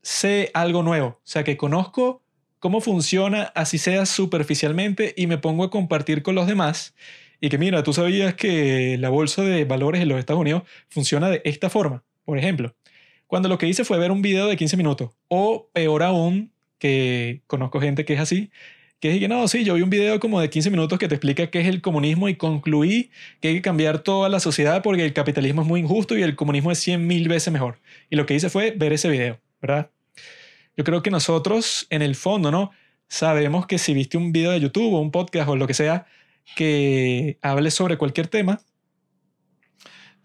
sé 0.01 0.51
algo 0.53 0.83
nuevo, 0.83 1.07
o 1.07 1.21
sea, 1.23 1.43
que 1.43 1.57
conozco 1.57 2.21
cómo 2.59 2.81
funciona, 2.81 3.43
así 3.55 3.77
sea 3.77 4.05
superficialmente, 4.05 5.13
y 5.17 5.27
me 5.27 5.37
pongo 5.37 5.63
a 5.63 5.69
compartir 5.69 6.23
con 6.23 6.35
los 6.35 6.47
demás. 6.47 6.95
Y 7.41 7.49
que 7.49 7.57
mira, 7.57 7.83
tú 7.83 7.93
sabías 7.93 8.33
que 8.33 8.97
la 8.99 9.09
bolsa 9.09 9.43
de 9.43 9.65
valores 9.65 10.01
en 10.01 10.09
los 10.09 10.17
Estados 10.17 10.41
Unidos 10.41 10.63
funciona 10.89 11.29
de 11.29 11.41
esta 11.45 11.69
forma, 11.69 12.03
por 12.23 12.37
ejemplo. 12.37 12.75
Cuando 13.27 13.49
lo 13.49 13.57
que 13.57 13.67
hice 13.67 13.83
fue 13.83 13.99
ver 13.99 14.11
un 14.11 14.21
video 14.21 14.47
de 14.47 14.57
15 14.57 14.77
minutos, 14.77 15.11
o 15.27 15.69
peor 15.73 16.03
aún, 16.03 16.51
que 16.79 17.41
conozco 17.47 17.79
gente 17.81 18.05
que 18.05 18.13
es 18.13 18.19
así, 18.19 18.51
que 18.99 19.19
que 19.19 19.27
no, 19.27 19.47
sí, 19.47 19.63
yo 19.63 19.75
vi 19.75 19.81
un 19.81 19.89
video 19.89 20.19
como 20.19 20.39
de 20.39 20.49
15 20.49 20.71
minutos 20.71 20.97
que 20.97 21.07
te 21.07 21.15
explica 21.15 21.47
qué 21.47 21.61
es 21.61 21.67
el 21.67 21.81
comunismo 21.81 22.29
y 22.29 22.35
concluí 22.35 23.11
que 23.39 23.49
hay 23.49 23.55
que 23.55 23.61
cambiar 23.61 23.99
toda 23.99 24.29
la 24.29 24.39
sociedad 24.39 24.81
porque 24.81 25.05
el 25.05 25.13
capitalismo 25.13 25.61
es 25.61 25.67
muy 25.67 25.81
injusto 25.81 26.17
y 26.17 26.23
el 26.23 26.35
comunismo 26.35 26.71
es 26.71 26.79
100 26.79 27.05
mil 27.05 27.27
veces 27.27 27.53
mejor. 27.53 27.79
Y 28.09 28.15
lo 28.15 28.25
que 28.25 28.33
hice 28.33 28.49
fue 28.49 28.71
ver 28.71 28.93
ese 28.93 29.09
video, 29.09 29.39
¿verdad? 29.61 29.91
Yo 30.77 30.83
creo 30.83 31.01
que 31.03 31.11
nosotros, 31.11 31.87
en 31.89 32.01
el 32.01 32.15
fondo, 32.15 32.51
¿no? 32.51 32.71
Sabemos 33.07 33.67
que 33.67 33.77
si 33.77 33.93
viste 33.93 34.17
un 34.17 34.31
video 34.31 34.51
de 34.51 34.59
YouTube 34.59 34.93
o 34.93 34.99
un 34.99 35.11
podcast 35.11 35.49
o 35.49 35.55
lo 35.55 35.67
que 35.67 35.73
sea 35.73 36.05
que 36.55 37.37
hable 37.41 37.71
sobre 37.71 37.97
cualquier 37.97 38.27
tema, 38.27 38.61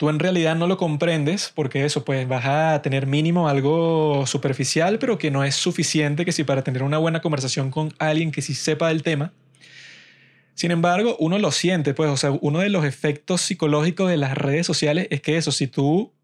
tú 0.01 0.09
en 0.09 0.19
realidad 0.19 0.57
no 0.57 0.67
lo 0.67 0.79
comprendes 0.79 1.53
porque 1.55 1.85
eso, 1.85 2.07
pues 2.07 2.27
vas 2.27 2.47
a 2.47 2.81
tener 2.81 3.07
mínimo 3.07 3.51
algo 3.51 4.27
superficial, 4.27 4.99
pero 4.99 5.19
que 5.19 5.31
no 5.31 5.45
es 5.45 5.55
suficiente 5.55 6.25
que 6.25 6.33
si 6.33 6.43
para 6.43 6.65
tener 6.65 6.83
una 6.85 6.97
buena 6.97 7.21
conversación 7.21 7.71
con 7.71 7.93
alguien 7.99 8.31
que 8.31 8.41
sí 8.41 8.55
sepa 8.55 8.89
del 8.89 9.03
tema. 9.03 9.35
Sin 10.55 10.71
embargo, 10.71 11.19
uno 11.19 11.39
lo 11.39 11.53
siente, 11.53 11.93
pues, 11.93 12.09
o 12.09 12.17
sea, 12.17 12.31
uno 12.31 12.61
de 12.61 12.71
los 12.71 12.87
efectos 12.87 13.43
psicológicos 13.43 14.09
de 14.09 14.17
las 14.17 14.39
redes 14.39 14.67
sociales 14.67 15.07
es 15.11 15.21
que 15.21 15.37
eso, 15.37 15.53
si 15.53 15.67
tú 15.67 16.15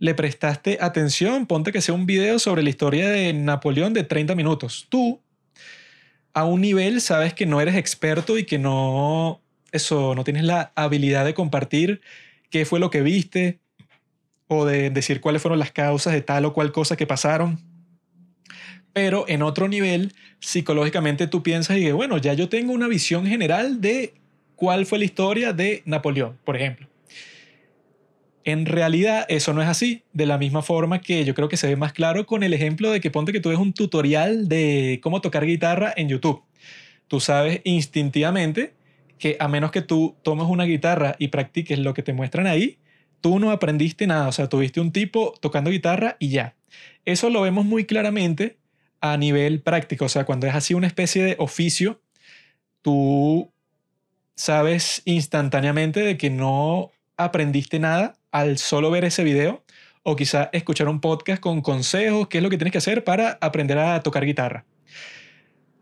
le 0.00 0.16
prestaste 0.16 0.78
atención, 0.80 1.46
ponte 1.46 1.70
que 1.70 1.82
sea 1.82 1.94
un 1.94 2.06
video 2.06 2.40
sobre 2.40 2.64
la 2.64 2.70
historia 2.70 3.08
de 3.08 3.32
Napoleón 3.32 3.92
de 3.92 4.02
30 4.02 4.34
minutos. 4.34 4.88
Tú, 4.88 5.20
a 6.34 6.44
un 6.44 6.60
nivel, 6.60 7.00
sabes 7.00 7.34
que 7.34 7.46
no 7.46 7.60
eres 7.60 7.76
experto 7.76 8.36
y 8.36 8.42
que 8.42 8.58
no, 8.58 9.40
eso, 9.70 10.16
no 10.16 10.24
tienes 10.24 10.42
la 10.42 10.72
habilidad 10.74 11.24
de 11.24 11.34
compartir 11.34 12.00
qué 12.50 12.64
fue 12.64 12.80
lo 12.80 12.90
que 12.90 13.02
viste 13.02 13.60
o 14.48 14.64
de 14.64 14.90
decir 14.90 15.20
cuáles 15.20 15.42
fueron 15.42 15.58
las 15.58 15.72
causas 15.72 16.12
de 16.12 16.22
tal 16.22 16.44
o 16.44 16.52
cual 16.52 16.72
cosa 16.72 16.96
que 16.96 17.06
pasaron. 17.06 17.60
Pero 18.92 19.26
en 19.28 19.42
otro 19.42 19.68
nivel, 19.68 20.14
psicológicamente 20.40 21.26
tú 21.26 21.42
piensas 21.42 21.76
y 21.76 21.82
que, 21.82 21.92
bueno, 21.92 22.16
ya 22.18 22.32
yo 22.32 22.48
tengo 22.48 22.72
una 22.72 22.88
visión 22.88 23.26
general 23.26 23.80
de 23.80 24.14
cuál 24.54 24.86
fue 24.86 24.98
la 24.98 25.04
historia 25.04 25.52
de 25.52 25.82
Napoleón, 25.84 26.38
por 26.44 26.56
ejemplo. 26.56 26.88
En 28.44 28.64
realidad 28.64 29.26
eso 29.28 29.52
no 29.52 29.60
es 29.60 29.68
así, 29.68 30.04
de 30.12 30.24
la 30.24 30.38
misma 30.38 30.62
forma 30.62 31.00
que 31.00 31.24
yo 31.24 31.34
creo 31.34 31.48
que 31.48 31.56
se 31.56 31.66
ve 31.66 31.74
más 31.74 31.92
claro 31.92 32.26
con 32.26 32.44
el 32.44 32.54
ejemplo 32.54 32.92
de 32.92 33.00
que 33.00 33.10
ponte 33.10 33.32
que 33.32 33.40
tú 33.40 33.48
ves 33.48 33.58
un 33.58 33.72
tutorial 33.72 34.48
de 34.48 35.00
cómo 35.02 35.20
tocar 35.20 35.44
guitarra 35.44 35.92
en 35.96 36.08
YouTube. 36.08 36.42
Tú 37.08 37.18
sabes 37.18 37.60
instintivamente 37.64 38.75
que 39.18 39.36
a 39.40 39.48
menos 39.48 39.70
que 39.70 39.82
tú 39.82 40.16
tomes 40.22 40.46
una 40.46 40.64
guitarra 40.64 41.16
y 41.18 41.28
practiques 41.28 41.78
lo 41.78 41.94
que 41.94 42.02
te 42.02 42.12
muestran 42.12 42.46
ahí, 42.46 42.78
tú 43.20 43.38
no 43.38 43.50
aprendiste 43.50 44.06
nada, 44.06 44.28
o 44.28 44.32
sea, 44.32 44.48
tuviste 44.48 44.80
un 44.80 44.92
tipo 44.92 45.34
tocando 45.40 45.70
guitarra 45.70 46.16
y 46.18 46.28
ya. 46.28 46.54
Eso 47.04 47.30
lo 47.30 47.42
vemos 47.42 47.64
muy 47.64 47.84
claramente 47.84 48.58
a 49.00 49.16
nivel 49.16 49.60
práctico, 49.60 50.06
o 50.06 50.08
sea, 50.08 50.24
cuando 50.24 50.46
es 50.46 50.54
así 50.54 50.74
una 50.74 50.86
especie 50.86 51.22
de 51.22 51.36
oficio, 51.38 52.00
tú 52.82 53.52
sabes 54.34 55.02
instantáneamente 55.04 56.00
de 56.00 56.16
que 56.16 56.30
no 56.30 56.90
aprendiste 57.16 57.78
nada 57.78 58.16
al 58.30 58.58
solo 58.58 58.90
ver 58.90 59.04
ese 59.04 59.24
video 59.24 59.64
o 60.02 60.14
quizá 60.14 60.50
escuchar 60.52 60.88
un 60.88 61.00
podcast 61.00 61.40
con 61.40 61.62
consejos, 61.62 62.28
qué 62.28 62.38
es 62.38 62.44
lo 62.44 62.50
que 62.50 62.58
tienes 62.58 62.72
que 62.72 62.78
hacer 62.78 63.02
para 63.02 63.38
aprender 63.40 63.78
a 63.78 64.00
tocar 64.02 64.24
guitarra. 64.24 64.64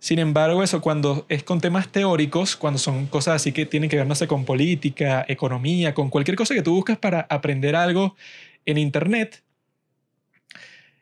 Sin 0.04 0.18
embargo, 0.18 0.62
eso 0.62 0.82
cuando 0.82 1.24
es 1.30 1.44
con 1.44 1.62
temas 1.62 1.88
teóricos, 1.90 2.56
cuando 2.56 2.76
son 2.78 3.06
cosas 3.06 3.36
así 3.36 3.52
que 3.52 3.64
tienen 3.64 3.88
que 3.88 3.96
ver, 3.96 4.28
con 4.28 4.44
política, 4.44 5.24
economía, 5.26 5.94
con 5.94 6.10
cualquier 6.10 6.36
cosa 6.36 6.52
que 6.52 6.60
tú 6.60 6.74
buscas 6.74 6.98
para 6.98 7.22
aprender 7.22 7.74
algo 7.74 8.14
en 8.66 8.76
Internet, 8.76 9.42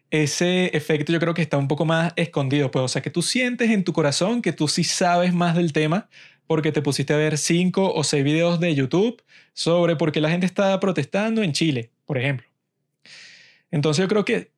ese 0.09 0.67
efecto 0.67 1.13
yo 1.13 1.19
creo 1.19 1.35
que 1.35 1.43
está 1.43 1.59
un 1.59 1.67
poco 1.67 1.85
más 1.85 2.13
escondido, 2.15 2.71
pues, 2.71 2.85
o 2.85 2.87
sea, 2.87 3.03
que 3.03 3.11
tú 3.11 3.23
sientes 3.23 3.73
en 3.73 3.83
tu 3.83 3.93
corazón 3.93 4.41
que 4.41 4.53
tú 4.53 4.69
sí 4.69 4.85
sabes 4.85 5.35
más 5.35 5.57
del 5.57 5.73
tema 5.73 6.09
porque 6.47 6.71
te 6.71 6.81
pusiste 6.81 7.13
a 7.13 7.17
ver 7.17 7.39
cinco 7.39 7.93
o 7.93 8.05
seis 8.05 8.23
videos 8.23 8.61
de 8.61 8.73
YouTube 8.73 9.21
sobre 9.53 9.97
por 9.97 10.13
qué 10.13 10.21
la 10.21 10.31
gente 10.31 10.47
está 10.47 10.79
protestando 10.79 11.43
en 11.43 11.53
Chile, 11.53 11.91
por 12.05 12.19
ejemplo. 12.19 12.47
Entonces 13.73 14.05
yo 14.05 14.09
creo 14.09 14.25
que 14.25 14.52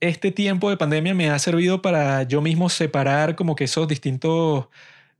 este 0.00 0.32
tiempo 0.32 0.70
de 0.70 0.76
pandemia 0.76 1.14
me 1.14 1.30
ha 1.30 1.38
servido 1.38 1.82
para 1.82 2.22
yo 2.24 2.40
mismo 2.40 2.68
separar 2.68 3.36
como 3.36 3.54
que 3.54 3.64
esos 3.64 3.86
distintos 3.88 4.68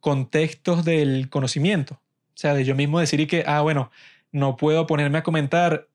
contextos 0.00 0.84
del 0.84 1.28
conocimiento. 1.30 1.94
O 1.94 2.38
sea, 2.40 2.54
de 2.54 2.64
yo 2.64 2.74
mismo 2.74 3.00
decir 3.00 3.20
y 3.20 3.26
que, 3.26 3.44
ah, 3.46 3.60
bueno, 3.60 3.90
no 4.32 4.56
puedo 4.56 4.86
ponerme 4.86 5.18
a 5.18 5.22
comentar 5.22 5.88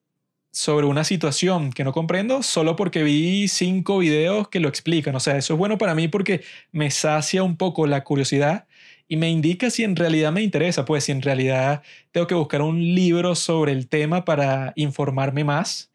sobre 0.52 0.86
una 0.86 1.04
situación 1.04 1.70
que 1.70 1.84
no 1.84 1.92
comprendo 1.92 2.42
solo 2.42 2.76
porque 2.76 3.02
vi 3.02 3.48
cinco 3.48 3.98
videos 3.98 4.48
que 4.48 4.60
lo 4.60 4.68
explican. 4.68 5.14
O 5.14 5.20
sea, 5.20 5.36
eso 5.36 5.54
es 5.54 5.58
bueno 5.58 5.76
para 5.76 5.94
mí 5.94 6.08
porque 6.08 6.42
me 6.72 6.90
sacia 6.90 7.42
un 7.42 7.56
poco 7.56 7.86
la 7.86 8.04
curiosidad 8.04 8.66
y 9.08 9.16
me 9.16 9.28
indica 9.30 9.70
si 9.70 9.84
en 9.84 9.96
realidad 9.96 10.32
me 10.32 10.42
interesa, 10.42 10.84
pues 10.84 11.04
si 11.04 11.12
en 11.12 11.22
realidad 11.22 11.82
tengo 12.10 12.26
que 12.26 12.34
buscar 12.34 12.62
un 12.62 12.78
libro 12.94 13.34
sobre 13.34 13.72
el 13.72 13.88
tema 13.88 14.24
para 14.24 14.72
informarme 14.76 15.44
más. 15.44 15.90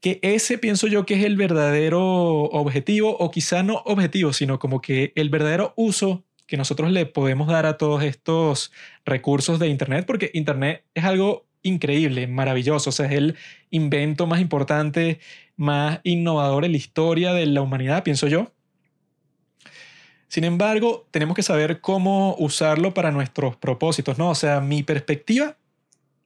Que 0.00 0.20
ese 0.22 0.58
pienso 0.58 0.86
yo 0.86 1.06
que 1.06 1.14
es 1.14 1.24
el 1.24 1.36
verdadero 1.36 2.02
objetivo, 2.44 3.16
o 3.18 3.30
quizá 3.30 3.62
no 3.62 3.82
objetivo, 3.84 4.32
sino 4.32 4.58
como 4.58 4.80
que 4.80 5.12
el 5.16 5.28
verdadero 5.30 5.72
uso 5.76 6.24
que 6.46 6.56
nosotros 6.56 6.90
le 6.90 7.04
podemos 7.06 7.48
dar 7.48 7.66
a 7.66 7.76
todos 7.76 8.02
estos 8.02 8.72
recursos 9.04 9.58
de 9.58 9.68
Internet, 9.68 10.06
porque 10.06 10.30
Internet 10.32 10.84
es 10.94 11.04
algo 11.04 11.46
increíble, 11.62 12.26
maravilloso, 12.26 12.90
o 12.90 12.92
sea, 12.92 13.06
es 13.06 13.12
el 13.12 13.36
invento 13.70 14.26
más 14.26 14.40
importante, 14.40 15.20
más 15.56 16.00
innovador 16.04 16.64
en 16.64 16.72
la 16.72 16.78
historia 16.78 17.34
de 17.34 17.46
la 17.46 17.60
humanidad, 17.60 18.02
pienso 18.02 18.28
yo. 18.28 18.52
Sin 20.28 20.44
embargo, 20.44 21.06
tenemos 21.10 21.34
que 21.34 21.42
saber 21.42 21.80
cómo 21.80 22.34
usarlo 22.38 22.94
para 22.94 23.10
nuestros 23.10 23.56
propósitos, 23.56 24.18
¿no? 24.18 24.30
O 24.30 24.34
sea, 24.34 24.60
mi 24.60 24.82
perspectiva, 24.82 25.56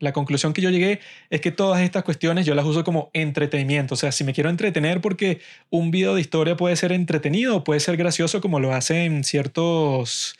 la 0.02 0.12
conclusión 0.12 0.52
que 0.52 0.61
yo 0.61 0.71
llegué 0.71 1.00
es 1.30 1.40
que 1.40 1.52
todas 1.52 1.80
estas 1.80 2.02
cuestiones 2.02 2.44
yo 2.44 2.56
las 2.56 2.64
uso 2.64 2.82
como 2.82 3.11
entretenimiento. 3.12 3.94
O 3.94 3.97
sea, 3.97 4.11
si 4.11 4.25
me 4.25 4.35
quiero 4.35 4.50
entretener 4.50 5.00
porque 5.00 5.40
un 5.71 5.92
video 5.92 6.16
de 6.16 6.21
historia 6.21 6.56
puede 6.56 6.75
ser 6.76 6.90
entretenido 6.92 7.62
puede 7.62 7.80
ser 7.80 7.97
gracioso 7.97 8.40
como 8.40 8.59
lo 8.59 8.75
hacen 8.75 9.23
ciertos 9.23 10.37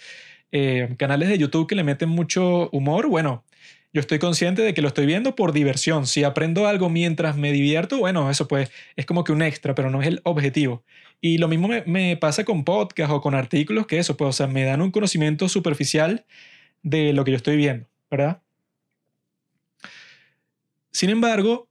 eh, 0.50 0.95
canales 0.99 1.28
de 1.28 1.38
YouTube 1.38 1.69
que 1.69 1.76
le 1.76 1.85
meten 1.85 2.09
mucho 2.09 2.71
humor, 2.73 3.09
bueno, 3.09 3.45
yo 3.92 4.00
estoy 4.00 4.19
consciente 4.19 4.62
de 4.62 4.75
que 4.75 4.83
lo 4.83 4.88
estoy 4.88 5.07
viendo 5.07 5.37
por 5.37 5.52
diversión. 5.52 6.07
Si 6.07 6.25
aprendo 6.25 6.66
algo 6.66 6.88
mientras 6.88 7.37
me 7.37 7.52
divierto, 7.52 7.99
bueno, 7.99 8.31
eso 8.31 8.49
pues 8.49 8.71
es 8.97 9.07
como 9.07 9.23
que 9.23 9.33
un 9.33 9.42
extra, 9.42 9.75
pero 9.75 9.90
no 9.90 10.02
es 10.02 10.09
el 10.09 10.21
objetivo. 10.25 10.83
Y 11.21 11.38
lo 11.38 11.47
mismo 11.47 11.69
me, 11.87 12.16
pasa 12.16 12.45
con 12.45 12.64
podcast 12.64 13.12
o 13.12 13.21
con 13.21 13.35
artículos 13.35 13.87
que 13.87 13.99
eso, 13.99 14.16
pues, 14.16 14.28
o 14.31 14.33
sea, 14.33 14.47
me 14.49 14.64
dan 14.64 14.83
un 14.83 14.90
conocimiento 14.90 15.49
superficial 15.49 16.25
de 16.83 17.12
lo 17.12 17.25
que 17.25 17.31
yo 17.31 17.37
estoy 17.37 17.57
viendo, 17.57 17.87
¿verdad? 18.11 18.42
Sin 20.93 21.11
embargo, 21.11 21.69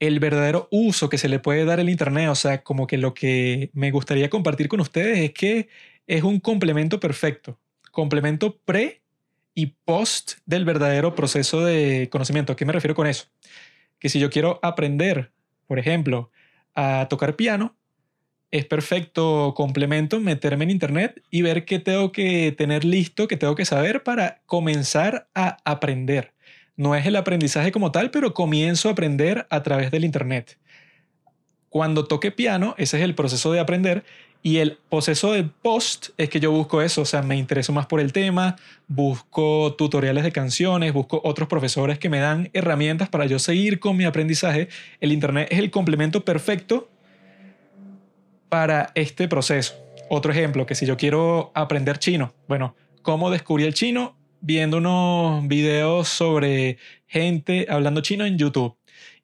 el 0.00 0.20
verdadero 0.20 0.68
uso 0.70 1.08
que 1.08 1.18
se 1.18 1.28
le 1.28 1.38
puede 1.38 1.64
dar 1.64 1.80
el 1.80 1.88
Internet, 1.90 2.28
o 2.28 2.34
sea, 2.34 2.62
como 2.62 2.86
que 2.86 2.98
lo 2.98 3.14
que 3.14 3.70
me 3.72 3.90
gustaría 3.90 4.30
compartir 4.30 4.68
con 4.68 4.80
ustedes 4.80 5.18
es 5.18 5.32
que 5.32 5.68
es 6.06 6.22
un 6.22 6.40
complemento 6.40 7.00
perfecto, 7.00 7.58
complemento 7.90 8.58
pre 8.64 9.02
y 9.54 9.66
post 9.84 10.34
del 10.44 10.64
verdadero 10.64 11.14
proceso 11.14 11.64
de 11.64 12.08
conocimiento. 12.10 12.52
¿A 12.52 12.56
qué 12.56 12.64
me 12.66 12.72
refiero 12.72 12.94
con 12.94 13.06
eso? 13.06 13.26
Que 13.98 14.08
si 14.08 14.20
yo 14.20 14.30
quiero 14.30 14.60
aprender, 14.62 15.32
por 15.66 15.78
ejemplo, 15.78 16.30
a 16.74 17.06
tocar 17.08 17.36
piano, 17.36 17.76
es 18.50 18.66
perfecto 18.66 19.54
complemento 19.56 20.20
meterme 20.20 20.64
en 20.64 20.70
internet 20.70 21.22
y 21.30 21.42
ver 21.42 21.64
qué 21.64 21.78
tengo 21.78 22.12
que 22.12 22.54
tener 22.56 22.84
listo, 22.84 23.28
qué 23.28 23.36
tengo 23.36 23.54
que 23.54 23.64
saber 23.64 24.02
para 24.04 24.42
comenzar 24.46 25.28
a 25.34 25.56
aprender. 25.64 26.35
No 26.76 26.94
es 26.94 27.06
el 27.06 27.16
aprendizaje 27.16 27.72
como 27.72 27.90
tal, 27.90 28.10
pero 28.10 28.34
comienzo 28.34 28.88
a 28.88 28.92
aprender 28.92 29.46
a 29.50 29.62
través 29.62 29.90
del 29.90 30.04
internet. 30.04 30.58
Cuando 31.70 32.06
toque 32.06 32.30
piano, 32.30 32.74
ese 32.78 32.98
es 32.98 33.02
el 33.02 33.14
proceso 33.14 33.52
de 33.52 33.60
aprender 33.60 34.04
y 34.42 34.58
el 34.58 34.78
proceso 34.88 35.32
de 35.32 35.44
post 35.44 36.10
es 36.18 36.28
que 36.28 36.38
yo 36.38 36.52
busco 36.52 36.80
eso, 36.80 37.02
o 37.02 37.04
sea, 37.04 37.22
me 37.22 37.36
intereso 37.36 37.72
más 37.72 37.86
por 37.86 37.98
el 37.98 38.12
tema, 38.12 38.56
busco 38.86 39.74
tutoriales 39.76 40.22
de 40.22 40.30
canciones, 40.30 40.92
busco 40.92 41.20
otros 41.24 41.48
profesores 41.48 41.98
que 41.98 42.08
me 42.08 42.20
dan 42.20 42.50
herramientas 42.52 43.08
para 43.08 43.26
yo 43.26 43.38
seguir 43.38 43.80
con 43.80 43.96
mi 43.96 44.04
aprendizaje. 44.04 44.68
El 45.00 45.12
Internet 45.12 45.48
es 45.50 45.58
el 45.58 45.70
complemento 45.70 46.24
perfecto 46.24 46.88
para 48.48 48.92
este 48.94 49.26
proceso. 49.26 49.74
Otro 50.08 50.30
ejemplo, 50.30 50.66
que 50.66 50.76
si 50.76 50.86
yo 50.86 50.96
quiero 50.96 51.50
aprender 51.54 51.98
chino, 51.98 52.32
bueno, 52.46 52.76
¿cómo 53.02 53.30
descubrí 53.30 53.64
el 53.64 53.74
chino? 53.74 54.15
Viendo 54.40 54.78
unos 54.78 55.46
videos 55.48 56.08
sobre 56.08 56.78
gente 57.06 57.66
hablando 57.68 58.00
chino 58.00 58.24
en 58.24 58.38
YouTube 58.38 58.76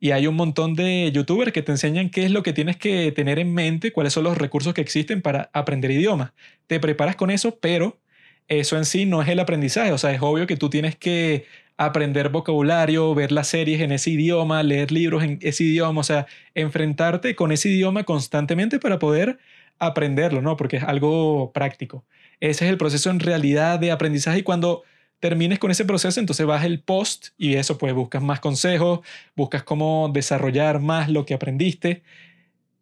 y 0.03 0.11
hay 0.11 0.27
un 0.27 0.35
montón 0.35 0.75
de 0.75 1.13
youtubers 1.13 1.53
que 1.53 1.63
te 1.63 1.71
enseñan 1.71 2.11
qué 2.11 2.25
es 2.25 2.33
lo 2.33 2.43
que 2.43 2.53
tienes 2.53 2.77
que 2.77 3.13
tener 3.13 3.39
en 3.39 3.55
mente, 3.55 3.93
cuáles 3.93 4.13
son 4.13 4.25
los 4.25 4.37
recursos 4.37 4.75
que 4.75 4.81
existen 4.81 5.23
para 5.23 5.49
aprender 5.53 5.93
idiomas. 5.93 6.33
Te 6.67 6.81
preparas 6.81 7.15
con 7.15 7.31
eso, 7.31 7.59
pero 7.61 8.01
eso 8.49 8.77
en 8.77 8.85
sí 8.85 9.07
no 9.07 9.23
es 9.23 9.29
el 9.29 9.39
aprendizaje. 9.39 9.93
O 9.93 9.99
sea, 9.99 10.13
es 10.13 10.21
obvio 10.21 10.49
que 10.49 10.57
tú 10.57 10.71
tienes 10.71 10.97
que 10.97 11.47
aprender 11.77 12.31
vocabulario, 12.31 13.15
ver 13.15 13.31
las 13.31 13.47
series 13.49 13.81
en 13.81 13.93
ese 13.93 14.11
idioma, 14.11 14.63
leer 14.65 14.91
libros 14.91 15.23
en 15.23 15.39
ese 15.41 15.65
idioma, 15.65 16.01
o 16.01 16.05
sea, 16.05 16.27
enfrentarte 16.55 17.37
con 17.37 17.53
ese 17.53 17.69
idioma 17.69 18.05
constantemente 18.05 18.79
para 18.81 18.99
poder 18.99 19.39
aprenderlo, 19.79 20.43
¿no? 20.43 20.57
Porque 20.57 20.79
es 20.79 20.83
algo 20.83 21.53
práctico. 21.53 22.05
Ese 22.41 22.65
es 22.65 22.71
el 22.73 22.77
proceso 22.77 23.11
en 23.11 23.21
realidad 23.21 23.79
de 23.79 23.93
aprendizaje 23.93 24.41
y 24.41 24.43
cuando 24.43 24.83
termines 25.23 25.61
con 25.61 25.71
ese 25.71 25.85
proceso, 25.85 26.19
entonces 26.19 26.45
vas 26.45 26.65
el 26.65 26.81
post 26.81 27.29
y 27.39 27.55
eso, 27.55 27.79
pues 27.79 27.95
buscas 27.95 28.21
más 28.25 28.41
consejos, 28.41 29.03
buscas 29.37 29.63
cómo 29.63 30.11
desarrollar 30.13 30.81
más 30.81 31.09
lo 31.09 31.25
que 31.25 31.33
aprendiste. 31.33 32.03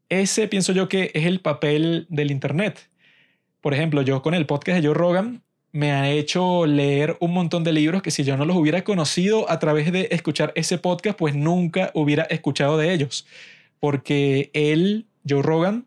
Ese 0.09 0.49
pienso 0.49 0.73
yo 0.73 0.89
que 0.89 1.11
es 1.13 1.27
el 1.27 1.41
papel 1.41 2.07
del 2.09 2.31
Internet. 2.31 2.89
Por 3.61 3.75
ejemplo, 3.75 4.01
yo 4.01 4.23
con 4.23 4.33
el 4.33 4.47
podcast 4.47 4.81
de 4.81 4.87
Joe 4.87 4.95
Rogan 4.95 5.43
me 5.73 5.93
ha 5.93 6.09
hecho 6.09 6.65
leer 6.65 7.19
un 7.21 7.35
montón 7.35 7.63
de 7.63 7.75
libros 7.75 8.01
que 8.01 8.11
si 8.11 8.25
yo 8.25 8.39
no 8.39 8.47
los 8.47 8.57
hubiera 8.57 8.85
conocido 8.85 9.51
a 9.51 9.59
través 9.59 9.93
de 9.93 10.09
escuchar 10.11 10.55
ese 10.57 10.79
podcast, 10.79 11.19
pues 11.19 11.35
nunca 11.35 11.91
hubiera 11.93 12.23
escuchado 12.23 12.79
de 12.79 12.95
ellos. 12.95 13.27
Porque 13.81 14.51
él, 14.55 15.05
Joe 15.29 15.43
Rogan, 15.43 15.85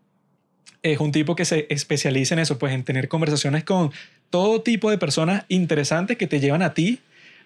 es 0.83 1.00
un 1.00 1.12
tipo 1.12 1.36
que 1.36 1.45
se 1.45 1.65
especializa 1.72 2.36
en 2.36 2.39
eso, 2.39 2.60
pues 2.60 2.74
en 2.74 2.83
tener 2.83 3.07
conversaciones 3.07 3.63
con 3.63 3.91
todo 4.33 4.63
tipo 4.63 4.89
de 4.89 4.97
personas 4.97 5.45
interesantes 5.47 6.17
que 6.17 6.25
te 6.25 6.39
llevan 6.39 6.63
a 6.63 6.73
ti 6.73 6.97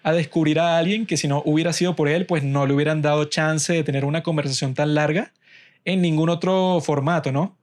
a 0.02 0.14
descubrir 0.14 0.58
a 0.58 0.78
alguien 0.78 1.04
que 1.04 1.18
si 1.18 1.28
no 1.28 1.42
hubiera 1.44 1.74
sido 1.74 1.94
por 1.94 2.08
él, 2.08 2.24
pues 2.24 2.42
no 2.42 2.66
le 2.66 2.72
hubieran 2.72 3.02
dado 3.02 3.26
chance 3.26 3.74
de 3.74 3.84
tener 3.84 4.06
una 4.06 4.22
conversación 4.22 4.72
tan 4.72 4.94
larga 4.94 5.34
en 5.84 6.00
ningún 6.00 6.30
otro 6.30 6.80
formato, 6.80 7.30
¿no? 7.30 7.58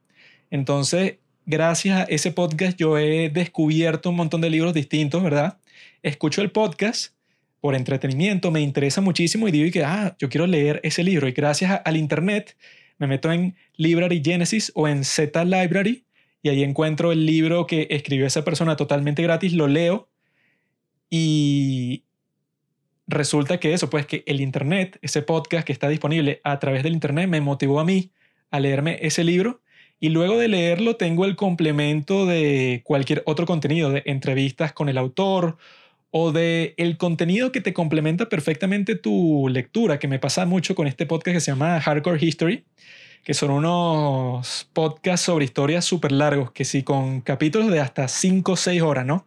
Entonces, 0.52 1.16
gracias 1.48 2.02
a 2.02 2.04
ese 2.04 2.34
podcast 2.34 2.78
yo 2.78 3.00
he 3.00 3.32
descubierto 3.32 4.12
un 4.12 4.16
montón 4.16 4.42
de 4.42 4.52
libros 4.52 4.76
distintos, 4.76 5.24
¿verdad? 5.24 5.58
Escucho 6.04 6.44
el 6.44 6.52
podcast 6.52 7.16
por 7.62 7.74
entretenimiento, 7.74 8.52
me 8.52 8.62
interesa 8.62 9.02
muchísimo 9.02 9.48
y 9.48 9.52
digo 9.52 9.72
que, 9.74 9.84
ah, 9.84 10.16
yo 10.20 10.30
quiero 10.30 10.46
leer 10.46 10.82
ese 10.84 11.04
libro 11.04 11.28
y 11.28 11.32
gracias 11.32 11.82
al 11.84 11.98
Internet 11.98 12.56
me 13.00 13.08
meto 13.08 13.32
en 13.32 13.56
Library 13.76 14.22
Genesis 14.24 14.72
o 14.76 14.88
en 14.88 15.04
Z 15.04 15.44
Library 15.46 16.05
y 16.46 16.50
ahí 16.50 16.62
encuentro 16.62 17.12
el 17.12 17.26
libro 17.26 17.66
que 17.66 17.88
escribió 17.90 18.28
esa 18.28 18.46
persona 18.46 18.76
totalmente 18.76 19.24
gratis, 19.24 19.54
lo 19.54 19.68
leo 19.68 20.10
y 21.10 22.04
resulta 23.08 23.60
que 23.60 23.74
eso, 23.74 23.90
pues 23.90 24.06
que 24.06 24.24
el 24.28 24.40
Internet, 24.42 25.00
ese 25.02 25.24
podcast 25.24 25.66
que 25.66 25.74
está 25.74 25.90
disponible 25.90 26.42
a 26.44 26.60
través 26.60 26.84
del 26.84 26.94
Internet, 26.94 27.28
me 27.30 27.42
motivó 27.42 27.80
a 27.80 27.84
mí 27.84 28.12
a 28.52 28.60
leerme 28.60 29.00
ese 29.02 29.24
libro 29.24 29.64
y 30.00 30.10
luego 30.10 30.38
de 30.38 30.48
leerlo 30.48 30.98
tengo 30.98 31.26
el 31.26 31.36
complemento 31.36 32.28
de 32.28 32.84
cualquier 32.84 33.24
otro 33.26 33.48
contenido, 33.48 33.90
de 33.90 34.04
entrevistas 34.06 34.72
con 34.72 34.88
el 34.88 35.00
autor 35.00 35.58
o 36.12 36.32
de 36.32 36.76
el 36.78 36.98
contenido 36.98 37.52
que 37.52 37.62
te 37.62 37.74
complementa 37.74 38.30
perfectamente 38.30 38.94
tu 38.94 39.48
lectura, 39.50 39.98
que 39.98 40.08
me 40.08 40.20
pasa 40.20 40.46
mucho 40.46 40.76
con 40.76 40.86
este 40.86 41.08
podcast 41.08 41.38
que 41.38 41.42
se 41.42 41.50
llama 41.50 41.82
Hardcore 41.82 42.24
History, 42.24 42.66
que 43.26 43.34
son 43.34 43.50
unos 43.50 44.70
podcasts 44.72 45.26
sobre 45.26 45.46
historias 45.46 45.84
súper 45.84 46.12
largos, 46.12 46.52
que 46.52 46.64
sí, 46.64 46.84
con 46.84 47.22
capítulos 47.22 47.72
de 47.72 47.80
hasta 47.80 48.08
5 48.08 48.52
o 48.52 48.56
6 48.56 48.84
horas, 48.84 49.04
¿no? 49.04 49.26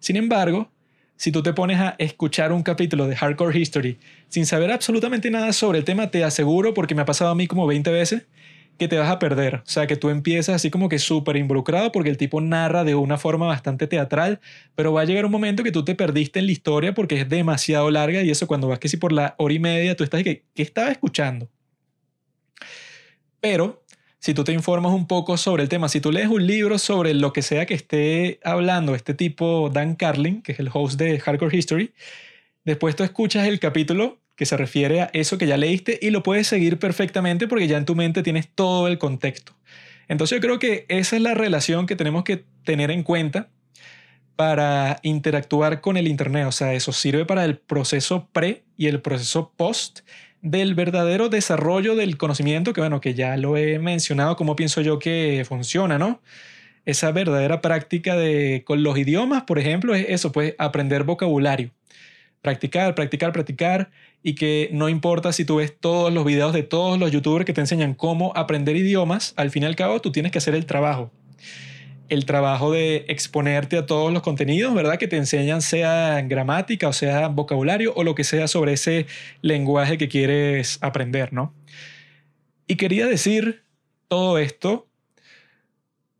Sin 0.00 0.16
embargo, 0.16 0.70
si 1.16 1.32
tú 1.32 1.42
te 1.42 1.54
pones 1.54 1.80
a 1.80 1.94
escuchar 1.98 2.52
un 2.52 2.62
capítulo 2.62 3.06
de 3.06 3.16
Hardcore 3.16 3.58
History 3.58 3.98
sin 4.28 4.44
saber 4.44 4.70
absolutamente 4.70 5.30
nada 5.30 5.54
sobre 5.54 5.78
el 5.78 5.84
tema, 5.84 6.10
te 6.10 6.22
aseguro, 6.24 6.74
porque 6.74 6.94
me 6.94 7.00
ha 7.00 7.06
pasado 7.06 7.30
a 7.30 7.34
mí 7.34 7.46
como 7.46 7.66
20 7.66 7.90
veces, 7.90 8.26
que 8.78 8.86
te 8.86 8.98
vas 8.98 9.10
a 9.10 9.18
perder. 9.18 9.54
O 9.56 9.62
sea, 9.64 9.86
que 9.86 9.96
tú 9.96 10.10
empiezas 10.10 10.56
así 10.56 10.70
como 10.70 10.90
que 10.90 10.98
súper 10.98 11.36
involucrado 11.36 11.90
porque 11.90 12.10
el 12.10 12.18
tipo 12.18 12.38
narra 12.42 12.84
de 12.84 12.94
una 12.94 13.16
forma 13.16 13.46
bastante 13.46 13.86
teatral, 13.86 14.40
pero 14.74 14.92
va 14.92 15.00
a 15.00 15.04
llegar 15.06 15.24
un 15.24 15.32
momento 15.32 15.62
que 15.62 15.72
tú 15.72 15.86
te 15.86 15.94
perdiste 15.94 16.38
en 16.38 16.46
la 16.46 16.52
historia 16.52 16.92
porque 16.92 17.18
es 17.18 17.28
demasiado 17.30 17.90
larga 17.90 18.22
y 18.22 18.30
eso 18.30 18.46
cuando 18.46 18.68
vas 18.68 18.78
que 18.78 18.90
si 18.90 18.98
por 18.98 19.12
la 19.12 19.36
hora 19.38 19.54
y 19.54 19.58
media 19.58 19.96
tú 19.96 20.04
estás 20.04 20.22
que, 20.22 20.44
¿qué 20.54 20.62
estaba 20.62 20.90
escuchando? 20.90 21.48
Pero 23.42 23.82
si 24.20 24.34
tú 24.34 24.44
te 24.44 24.52
informas 24.52 24.92
un 24.92 25.08
poco 25.08 25.36
sobre 25.36 25.64
el 25.64 25.68
tema, 25.68 25.88
si 25.88 26.00
tú 26.00 26.12
lees 26.12 26.28
un 26.28 26.46
libro 26.46 26.78
sobre 26.78 27.12
lo 27.12 27.32
que 27.32 27.42
sea 27.42 27.66
que 27.66 27.74
esté 27.74 28.38
hablando 28.44 28.94
este 28.94 29.14
tipo 29.14 29.68
Dan 29.68 29.96
Carlin, 29.96 30.42
que 30.42 30.52
es 30.52 30.60
el 30.60 30.70
host 30.72 30.96
de 30.96 31.18
Hardcore 31.18 31.58
History, 31.58 31.92
después 32.64 32.94
tú 32.94 33.02
escuchas 33.02 33.48
el 33.48 33.58
capítulo 33.58 34.20
que 34.36 34.46
se 34.46 34.56
refiere 34.56 35.00
a 35.00 35.10
eso 35.12 35.38
que 35.38 35.48
ya 35.48 35.56
leíste 35.56 35.98
y 36.00 36.10
lo 36.10 36.22
puedes 36.22 36.46
seguir 36.46 36.78
perfectamente 36.78 37.48
porque 37.48 37.66
ya 37.66 37.78
en 37.78 37.84
tu 37.84 37.96
mente 37.96 38.22
tienes 38.22 38.48
todo 38.48 38.86
el 38.86 38.96
contexto. 38.98 39.54
Entonces 40.06 40.36
yo 40.36 40.40
creo 40.40 40.60
que 40.60 40.86
esa 40.86 41.16
es 41.16 41.22
la 41.22 41.34
relación 41.34 41.86
que 41.86 41.96
tenemos 41.96 42.22
que 42.22 42.44
tener 42.62 42.92
en 42.92 43.02
cuenta 43.02 43.48
para 44.36 45.00
interactuar 45.02 45.80
con 45.80 45.96
el 45.96 46.06
Internet. 46.06 46.46
O 46.46 46.52
sea, 46.52 46.74
eso 46.74 46.92
sirve 46.92 47.24
para 47.24 47.44
el 47.44 47.58
proceso 47.58 48.28
pre 48.32 48.62
y 48.76 48.86
el 48.86 49.02
proceso 49.02 49.52
post 49.56 50.02
del 50.42 50.74
verdadero 50.74 51.28
desarrollo 51.28 51.94
del 51.96 52.18
conocimiento, 52.18 52.72
que 52.72 52.80
bueno, 52.80 53.00
que 53.00 53.14
ya 53.14 53.36
lo 53.36 53.56
he 53.56 53.78
mencionado, 53.78 54.36
como 54.36 54.56
pienso 54.56 54.80
yo 54.80 54.98
que 54.98 55.44
funciona, 55.48 55.98
¿no? 55.98 56.20
Esa 56.84 57.12
verdadera 57.12 57.60
práctica 57.60 58.16
de 58.16 58.64
con 58.66 58.82
los 58.82 58.98
idiomas, 58.98 59.44
por 59.44 59.58
ejemplo, 59.58 59.94
es 59.94 60.06
eso, 60.08 60.32
pues 60.32 60.54
aprender 60.58 61.04
vocabulario. 61.04 61.70
Practicar, 62.42 62.94
practicar, 62.96 63.32
practicar 63.32 63.90
y 64.22 64.34
que 64.34 64.68
no 64.72 64.88
importa 64.88 65.32
si 65.32 65.44
tú 65.44 65.56
ves 65.56 65.76
todos 65.78 66.12
los 66.12 66.24
videos 66.24 66.52
de 66.52 66.64
todos 66.64 66.98
los 66.98 67.12
youtubers 67.12 67.44
que 67.46 67.52
te 67.52 67.60
enseñan 67.60 67.94
cómo 67.94 68.32
aprender 68.34 68.76
idiomas, 68.76 69.32
al 69.36 69.50
fin 69.50 69.62
y 69.62 69.66
al 69.66 69.76
cabo 69.76 70.00
tú 70.00 70.10
tienes 70.10 70.32
que 70.32 70.38
hacer 70.38 70.56
el 70.56 70.66
trabajo 70.66 71.12
el 72.12 72.26
trabajo 72.26 72.72
de 72.72 73.06
exponerte 73.08 73.78
a 73.78 73.86
todos 73.86 74.12
los 74.12 74.20
contenidos, 74.20 74.74
¿verdad? 74.74 74.98
Que 74.98 75.08
te 75.08 75.16
enseñan, 75.16 75.62
sea 75.62 76.20
gramática 76.20 76.86
o 76.88 76.92
sea 76.92 77.28
vocabulario 77.28 77.94
o 77.96 78.04
lo 78.04 78.14
que 78.14 78.22
sea 78.22 78.48
sobre 78.48 78.74
ese 78.74 79.06
lenguaje 79.40 79.96
que 79.96 80.08
quieres 80.08 80.76
aprender, 80.82 81.32
¿no? 81.32 81.54
Y 82.66 82.76
quería 82.76 83.06
decir 83.06 83.62
todo 84.08 84.36
esto 84.36 84.88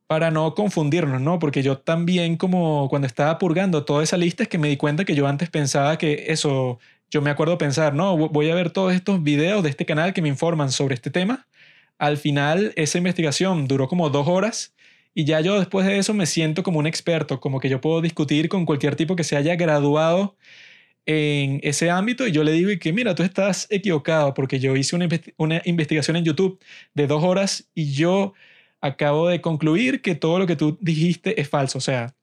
para 0.06 0.30
no 0.30 0.54
confundirnos, 0.54 1.20
¿no? 1.20 1.38
Porque 1.38 1.62
yo 1.62 1.76
también 1.76 2.38
como 2.38 2.88
cuando 2.88 3.06
estaba 3.06 3.38
purgando 3.38 3.84
toda 3.84 4.02
esa 4.02 4.16
lista 4.16 4.44
es 4.44 4.48
que 4.48 4.56
me 4.56 4.68
di 4.68 4.78
cuenta 4.78 5.04
que 5.04 5.14
yo 5.14 5.26
antes 5.26 5.50
pensaba 5.50 5.98
que 5.98 6.24
eso, 6.28 6.78
yo 7.10 7.20
me 7.20 7.28
acuerdo 7.28 7.58
pensar, 7.58 7.92
no, 7.92 8.16
voy 8.16 8.50
a 8.50 8.54
ver 8.54 8.70
todos 8.70 8.94
estos 8.94 9.22
videos 9.22 9.62
de 9.62 9.68
este 9.68 9.84
canal 9.84 10.14
que 10.14 10.22
me 10.22 10.30
informan 10.30 10.72
sobre 10.72 10.94
este 10.94 11.10
tema. 11.10 11.46
Al 11.98 12.16
final 12.16 12.72
esa 12.76 12.96
investigación 12.96 13.68
duró 13.68 13.88
como 13.88 14.08
dos 14.08 14.26
horas 14.26 14.72
y 15.14 15.24
ya 15.24 15.40
yo 15.40 15.58
después 15.58 15.86
de 15.86 15.98
eso 15.98 16.14
me 16.14 16.26
siento 16.26 16.62
como 16.62 16.78
un 16.78 16.86
experto, 16.86 17.40
como 17.40 17.60
que 17.60 17.68
yo 17.68 17.80
puedo 17.80 18.00
discutir 18.00 18.48
con 18.48 18.64
cualquier 18.66 18.96
tipo 18.96 19.16
que 19.16 19.24
se 19.24 19.36
haya 19.36 19.56
graduado 19.56 20.36
en 21.06 21.60
ese 21.62 21.90
ámbito 21.90 22.26
y 22.26 22.32
yo 22.32 22.44
le 22.44 22.52
digo 22.52 22.70
que 22.80 22.92
mira, 22.92 23.14
tú 23.14 23.22
estás 23.22 23.66
equivocado 23.70 24.34
porque 24.34 24.60
yo 24.60 24.76
hice 24.76 24.96
una, 24.96 25.08
una 25.36 25.62
investigación 25.64 26.16
en 26.16 26.24
YouTube 26.24 26.60
de 26.94 27.06
dos 27.06 27.24
horas 27.24 27.68
y 27.74 27.92
yo 27.92 28.34
acabo 28.80 29.28
de 29.28 29.40
concluir 29.40 30.02
que 30.02 30.14
todo 30.14 30.38
lo 30.38 30.46
que 30.46 30.56
tú 30.56 30.78
dijiste 30.80 31.40
es 31.40 31.48
falso. 31.48 31.78
O 31.78 31.80
sea, 31.80 32.14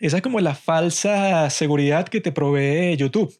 esa 0.00 0.16
es 0.18 0.22
como 0.22 0.40
la 0.40 0.54
falsa 0.54 1.48
seguridad 1.50 2.08
que 2.08 2.20
te 2.20 2.32
provee 2.32 2.96
YouTube, 2.96 3.34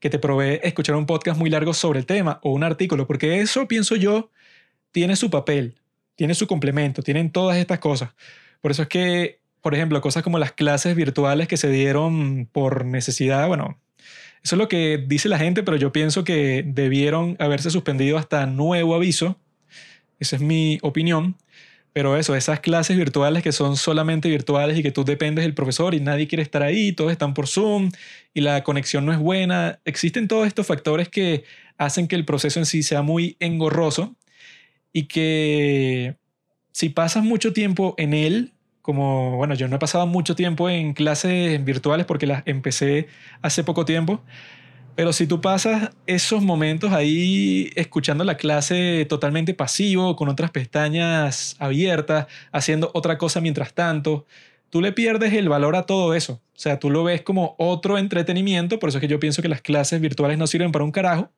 que 0.00 0.10
te 0.10 0.18
provee 0.18 0.60
escuchar 0.62 0.96
un 0.96 1.06
podcast 1.06 1.38
muy 1.38 1.50
largo 1.50 1.74
sobre 1.74 2.00
el 2.00 2.06
tema 2.06 2.40
o 2.42 2.52
un 2.52 2.64
artículo, 2.64 3.06
porque 3.06 3.40
eso, 3.40 3.68
pienso 3.68 3.96
yo, 3.96 4.30
tiene 4.92 5.16
su 5.16 5.30
papel 5.30 5.76
tiene 6.16 6.34
su 6.34 6.46
complemento, 6.46 7.02
tienen 7.02 7.30
todas 7.30 7.56
estas 7.56 7.78
cosas. 7.78 8.10
Por 8.60 8.70
eso 8.70 8.82
es 8.82 8.88
que, 8.88 9.40
por 9.60 9.74
ejemplo, 9.74 10.00
cosas 10.00 10.22
como 10.22 10.38
las 10.38 10.52
clases 10.52 10.96
virtuales 10.96 11.48
que 11.48 11.56
se 11.56 11.70
dieron 11.70 12.48
por 12.50 12.84
necesidad, 12.84 13.46
bueno, 13.48 13.78
eso 14.42 14.56
es 14.56 14.58
lo 14.58 14.68
que 14.68 15.02
dice 15.06 15.28
la 15.28 15.38
gente, 15.38 15.62
pero 15.62 15.78
yo 15.78 15.90
pienso 15.90 16.22
que 16.22 16.62
debieron 16.66 17.36
haberse 17.38 17.70
suspendido 17.70 18.18
hasta 18.18 18.44
nuevo 18.46 18.94
aviso. 18.94 19.38
Esa 20.20 20.36
es 20.36 20.42
mi 20.42 20.78
opinión. 20.82 21.36
Pero 21.94 22.16
eso, 22.16 22.34
esas 22.34 22.60
clases 22.60 22.96
virtuales 22.96 23.42
que 23.42 23.52
son 23.52 23.76
solamente 23.76 24.28
virtuales 24.28 24.76
y 24.76 24.82
que 24.82 24.90
tú 24.90 25.04
dependes 25.04 25.44
del 25.44 25.54
profesor 25.54 25.94
y 25.94 26.00
nadie 26.00 26.26
quiere 26.26 26.42
estar 26.42 26.62
ahí, 26.62 26.92
todos 26.92 27.12
están 27.12 27.34
por 27.34 27.46
Zoom 27.46 27.90
y 28.34 28.40
la 28.40 28.64
conexión 28.64 29.06
no 29.06 29.12
es 29.12 29.18
buena, 29.18 29.78
existen 29.84 30.26
todos 30.26 30.48
estos 30.48 30.66
factores 30.66 31.08
que 31.08 31.44
hacen 31.78 32.08
que 32.08 32.16
el 32.16 32.24
proceso 32.24 32.58
en 32.58 32.66
sí 32.66 32.82
sea 32.82 33.02
muy 33.02 33.36
engorroso 33.38 34.16
y 34.94 35.08
que 35.08 36.16
si 36.72 36.88
pasas 36.88 37.24
mucho 37.24 37.52
tiempo 37.52 37.94
en 37.98 38.14
él, 38.14 38.52
como, 38.80 39.36
bueno, 39.36 39.54
yo 39.54 39.68
no 39.68 39.76
he 39.76 39.78
pasado 39.78 40.06
mucho 40.06 40.36
tiempo 40.36 40.70
en 40.70 40.94
clases 40.94 41.62
virtuales 41.62 42.06
porque 42.06 42.26
las 42.26 42.42
empecé 42.46 43.08
hace 43.42 43.64
poco 43.64 43.84
tiempo, 43.84 44.22
pero 44.94 45.12
si 45.12 45.26
tú 45.26 45.40
pasas 45.40 45.90
esos 46.06 46.42
momentos 46.42 46.92
ahí 46.92 47.70
escuchando 47.74 48.22
la 48.22 48.36
clase 48.36 49.04
totalmente 49.08 49.52
pasivo, 49.52 50.14
con 50.14 50.28
otras 50.28 50.52
pestañas 50.52 51.56
abiertas, 51.58 52.26
haciendo 52.52 52.92
otra 52.94 53.18
cosa 53.18 53.40
mientras 53.40 53.74
tanto, 53.74 54.26
tú 54.70 54.80
le 54.80 54.92
pierdes 54.92 55.32
el 55.32 55.48
valor 55.48 55.74
a 55.74 55.86
todo 55.86 56.14
eso. 56.14 56.34
O 56.54 56.58
sea, 56.58 56.78
tú 56.78 56.88
lo 56.88 57.02
ves 57.02 57.22
como 57.22 57.56
otro 57.58 57.98
entretenimiento, 57.98 58.78
por 58.78 58.90
eso 58.90 58.98
es 58.98 59.02
que 59.02 59.08
yo 59.08 59.18
pienso 59.18 59.42
que 59.42 59.48
las 59.48 59.60
clases 59.60 60.00
virtuales 60.00 60.38
no 60.38 60.46
sirven 60.46 60.70
para 60.70 60.84
un 60.84 60.92
carajo, 60.92 61.32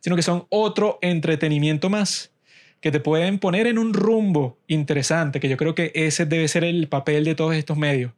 sino 0.00 0.16
que 0.16 0.22
son 0.22 0.46
otro 0.48 0.98
entretenimiento 1.02 1.90
más 1.90 2.32
que 2.80 2.90
te 2.90 3.00
pueden 3.00 3.38
poner 3.38 3.66
en 3.66 3.78
un 3.78 3.94
rumbo 3.94 4.58
interesante, 4.68 5.40
que 5.40 5.48
yo 5.48 5.56
creo 5.56 5.74
que 5.74 5.92
ese 5.94 6.26
debe 6.26 6.48
ser 6.48 6.64
el 6.64 6.88
papel 6.88 7.24
de 7.24 7.34
todos 7.34 7.54
estos 7.54 7.76
medios. 7.76 8.12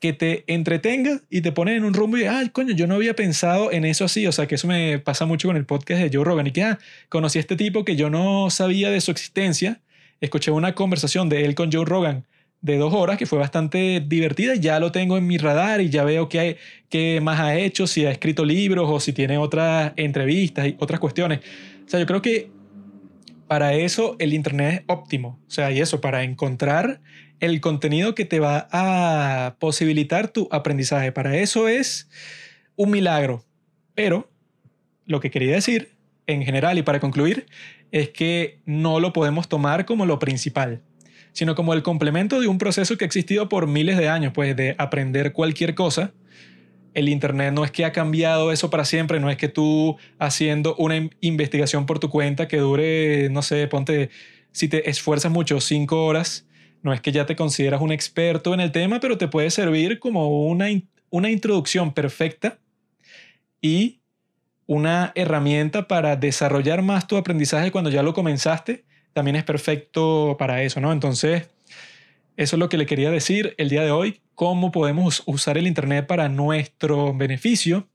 Que 0.00 0.12
te 0.12 0.44
entretenga 0.46 1.20
y 1.30 1.40
te 1.40 1.52
pone 1.52 1.76
en 1.76 1.84
un 1.84 1.94
rumbo 1.94 2.18
y, 2.18 2.24
ay, 2.24 2.50
coño, 2.50 2.74
yo 2.74 2.86
no 2.86 2.96
había 2.96 3.14
pensado 3.14 3.72
en 3.72 3.84
eso 3.84 4.04
así. 4.04 4.26
O 4.26 4.32
sea, 4.32 4.46
que 4.46 4.56
eso 4.56 4.66
me 4.66 4.98
pasa 4.98 5.24
mucho 5.24 5.48
con 5.48 5.56
el 5.56 5.64
podcast 5.64 6.02
de 6.02 6.10
Joe 6.12 6.24
Rogan. 6.24 6.46
Y 6.46 6.52
que, 6.52 6.62
ah, 6.62 6.78
conocí 7.08 7.38
a 7.38 7.40
este 7.40 7.56
tipo 7.56 7.84
que 7.84 7.96
yo 7.96 8.10
no 8.10 8.50
sabía 8.50 8.90
de 8.90 9.00
su 9.00 9.10
existencia. 9.10 9.80
Escuché 10.20 10.50
una 10.50 10.74
conversación 10.74 11.28
de 11.28 11.44
él 11.44 11.54
con 11.54 11.72
Joe 11.72 11.84
Rogan 11.84 12.26
de 12.64 12.78
dos 12.78 12.94
horas 12.94 13.18
que 13.18 13.26
fue 13.26 13.38
bastante 13.38 14.02
divertida. 14.06 14.54
Ya 14.54 14.80
lo 14.80 14.90
tengo 14.90 15.18
en 15.18 15.26
mi 15.26 15.36
radar 15.36 15.82
y 15.82 15.90
ya 15.90 16.02
veo 16.02 16.30
qué, 16.30 16.56
qué 16.88 17.20
más 17.22 17.38
ha 17.38 17.56
hecho, 17.56 17.86
si 17.86 18.06
ha 18.06 18.10
escrito 18.10 18.42
libros 18.44 18.88
o 18.90 19.00
si 19.00 19.12
tiene 19.12 19.36
otras 19.36 19.92
entrevistas 19.96 20.68
y 20.68 20.76
otras 20.78 20.98
cuestiones. 20.98 21.40
O 21.86 21.90
sea, 21.90 22.00
yo 22.00 22.06
creo 22.06 22.22
que 22.22 22.50
para 23.46 23.74
eso 23.74 24.16
el 24.18 24.32
Internet 24.34 24.80
es 24.80 24.84
óptimo. 24.88 25.40
O 25.46 25.50
sea, 25.50 25.70
y 25.70 25.80
eso, 25.80 26.00
para 26.00 26.22
encontrar 26.22 27.00
el 27.40 27.60
contenido 27.60 28.14
que 28.14 28.24
te 28.24 28.40
va 28.40 28.68
a 28.72 29.56
posibilitar 29.58 30.28
tu 30.28 30.48
aprendizaje. 30.50 31.12
Para 31.12 31.36
eso 31.36 31.68
es 31.68 32.08
un 32.76 32.90
milagro. 32.90 33.44
Pero 33.94 34.30
lo 35.06 35.20
que 35.20 35.30
quería 35.30 35.54
decir, 35.54 35.92
en 36.26 36.42
general 36.42 36.78
y 36.78 36.82
para 36.82 37.00
concluir, 37.00 37.46
es 37.92 38.08
que 38.10 38.60
no 38.64 38.98
lo 38.98 39.12
podemos 39.12 39.48
tomar 39.48 39.84
como 39.84 40.06
lo 40.06 40.18
principal, 40.18 40.82
sino 41.32 41.54
como 41.54 41.74
el 41.74 41.82
complemento 41.82 42.40
de 42.40 42.48
un 42.48 42.58
proceso 42.58 42.96
que 42.96 43.04
ha 43.04 43.06
existido 43.06 43.48
por 43.48 43.66
miles 43.66 43.98
de 43.98 44.08
años, 44.08 44.32
pues 44.34 44.56
de 44.56 44.74
aprender 44.78 45.32
cualquier 45.32 45.74
cosa 45.74 46.12
el 46.94 47.08
Internet 47.08 47.52
no 47.52 47.64
es 47.64 47.70
que 47.70 47.84
ha 47.84 47.92
cambiado 47.92 48.52
eso 48.52 48.70
para 48.70 48.84
siempre, 48.84 49.20
no 49.20 49.28
es 49.28 49.36
que 49.36 49.48
tú 49.48 49.96
haciendo 50.18 50.74
una 50.76 51.10
investigación 51.20 51.86
por 51.86 51.98
tu 51.98 52.08
cuenta 52.08 52.48
que 52.48 52.58
dure, 52.58 53.28
no 53.30 53.42
sé, 53.42 53.66
ponte, 53.66 54.10
si 54.52 54.68
te 54.68 54.88
esfuerzas 54.88 55.30
mucho, 55.30 55.60
cinco 55.60 56.06
horas, 56.06 56.46
no 56.82 56.92
es 56.92 57.00
que 57.00 57.12
ya 57.12 57.26
te 57.26 57.36
consideras 57.36 57.80
un 57.80 57.92
experto 57.92 58.54
en 58.54 58.60
el 58.60 58.70
tema, 58.70 59.00
pero 59.00 59.18
te 59.18 59.28
puede 59.28 59.50
servir 59.50 59.98
como 59.98 60.46
una, 60.46 60.66
una 61.10 61.30
introducción 61.30 61.92
perfecta 61.92 62.58
y 63.60 64.00
una 64.66 65.12
herramienta 65.14 65.88
para 65.88 66.16
desarrollar 66.16 66.82
más 66.82 67.06
tu 67.06 67.16
aprendizaje 67.16 67.70
cuando 67.70 67.90
ya 67.90 68.02
lo 68.02 68.14
comenzaste, 68.14 68.84
también 69.12 69.36
es 69.36 69.44
perfecto 69.44 70.36
para 70.38 70.62
eso, 70.62 70.80
¿no? 70.80 70.92
Entonces, 70.92 71.48
eso 72.36 72.56
es 72.56 72.60
lo 72.60 72.68
que 72.68 72.76
le 72.76 72.86
quería 72.86 73.10
decir 73.10 73.54
el 73.58 73.68
día 73.68 73.82
de 73.82 73.90
hoy, 73.90 74.20
cómo 74.34 74.72
podemos 74.72 75.22
usar 75.26 75.58
el 75.58 75.66
Internet 75.66 76.06
para 76.06 76.28
nuestro 76.28 77.14
beneficio, 77.14 77.88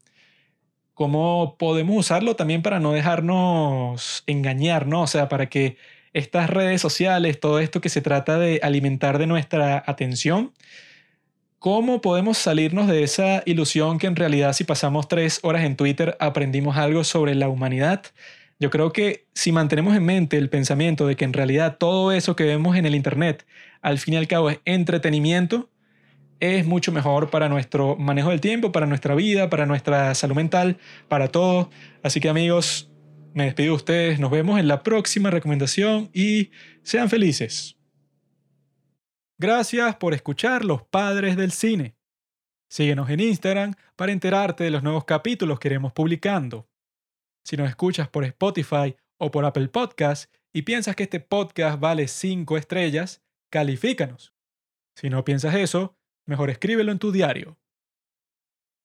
cómo 0.93 1.55
podemos 1.57 1.97
usarlo 1.97 2.35
también 2.35 2.61
para 2.61 2.79
no 2.79 2.93
dejarnos 2.93 4.23
engañar, 4.27 4.87
¿no? 4.87 5.03
O 5.03 5.07
sea, 5.07 5.29
para 5.29 5.47
que 5.47 5.77
estas 6.13 6.49
redes 6.49 6.81
sociales, 6.81 7.39
todo 7.39 7.59
esto 7.59 7.81
que 7.81 7.89
se 7.89 8.01
trata 8.01 8.39
de 8.39 8.59
alimentar 8.63 9.17
de 9.17 9.27
nuestra 9.27 9.83
atención, 9.85 10.53
¿cómo 11.59 12.01
podemos 12.01 12.37
salirnos 12.37 12.87
de 12.87 13.03
esa 13.03 13.43
ilusión 13.45 13.99
que 13.99 14.07
en 14.07 14.15
realidad 14.15 14.53
si 14.53 14.63
pasamos 14.63 15.07
tres 15.07 15.39
horas 15.43 15.63
en 15.63 15.75
Twitter 15.75 16.17
aprendimos 16.19 16.77
algo 16.77 17.03
sobre 17.03 17.35
la 17.35 17.49
humanidad? 17.49 18.03
Yo 18.61 18.69
creo 18.69 18.91
que 18.91 19.25
si 19.33 19.53
mantenemos 19.53 19.95
en 19.95 20.03
mente 20.03 20.37
el 20.37 20.49
pensamiento 20.49 21.07
de 21.07 21.15
que 21.15 21.23
en 21.23 21.31
realidad 21.31 21.77
todo 21.77 22.11
eso 22.11 22.35
que 22.35 22.43
vemos 22.43 22.75
en 22.75 22.85
el 22.85 22.93
Internet 22.93 23.47
al 23.81 23.99
fin 23.99 24.15
y 24.15 24.17
al 24.17 24.27
cabo 24.27 24.49
es 24.49 24.59
entretenimiento, 24.65 25.69
es 26.41 26.65
mucho 26.65 26.91
mejor 26.91 27.29
para 27.29 27.47
nuestro 27.47 27.95
manejo 27.95 28.29
del 28.29 28.41
tiempo, 28.41 28.73
para 28.73 28.85
nuestra 28.85 29.15
vida, 29.15 29.49
para 29.49 29.65
nuestra 29.65 30.13
salud 30.13 30.35
mental, 30.35 30.77
para 31.07 31.29
todo. 31.29 31.69
Así 32.03 32.19
que 32.19 32.27
amigos, 32.27 32.91
me 33.33 33.45
despido 33.45 33.71
de 33.71 33.75
ustedes, 33.75 34.19
nos 34.19 34.31
vemos 34.31 34.59
en 34.59 34.67
la 34.67 34.83
próxima 34.83 35.29
recomendación 35.29 36.09
y 36.13 36.51
sean 36.83 37.09
felices. 37.09 37.77
Gracias 39.37 39.95
por 39.95 40.13
escuchar 40.13 40.65
Los 40.65 40.83
Padres 40.83 41.37
del 41.37 41.53
Cine. 41.53 41.95
Síguenos 42.69 43.09
en 43.09 43.21
Instagram 43.21 43.75
para 43.95 44.11
enterarte 44.11 44.65
de 44.65 44.71
los 44.71 44.83
nuevos 44.83 45.05
capítulos 45.05 45.59
que 45.59 45.69
iremos 45.69 45.93
publicando. 45.93 46.67
Si 47.49 47.57
nos 47.57 47.67
escuchas 47.67 48.07
por 48.07 48.25
Spotify 48.25 48.95
o 49.17 49.31
por 49.31 49.43
Apple 49.43 49.69
Podcast, 49.69 50.31
y 50.53 50.61
piensas 50.61 50.95
que 50.95 51.01
este 51.01 51.19
podcast 51.19 51.79
vale 51.79 52.07
5 52.07 52.55
estrellas, 52.57 53.23
califícanos. 53.49 54.35
Si 54.95 55.09
no 55.09 55.25
piensas 55.25 55.55
eso, 55.55 55.97
mejor 56.27 56.51
escríbelo 56.51 56.91
en 56.91 56.99
tu 56.99 57.11
diario. 57.11 57.57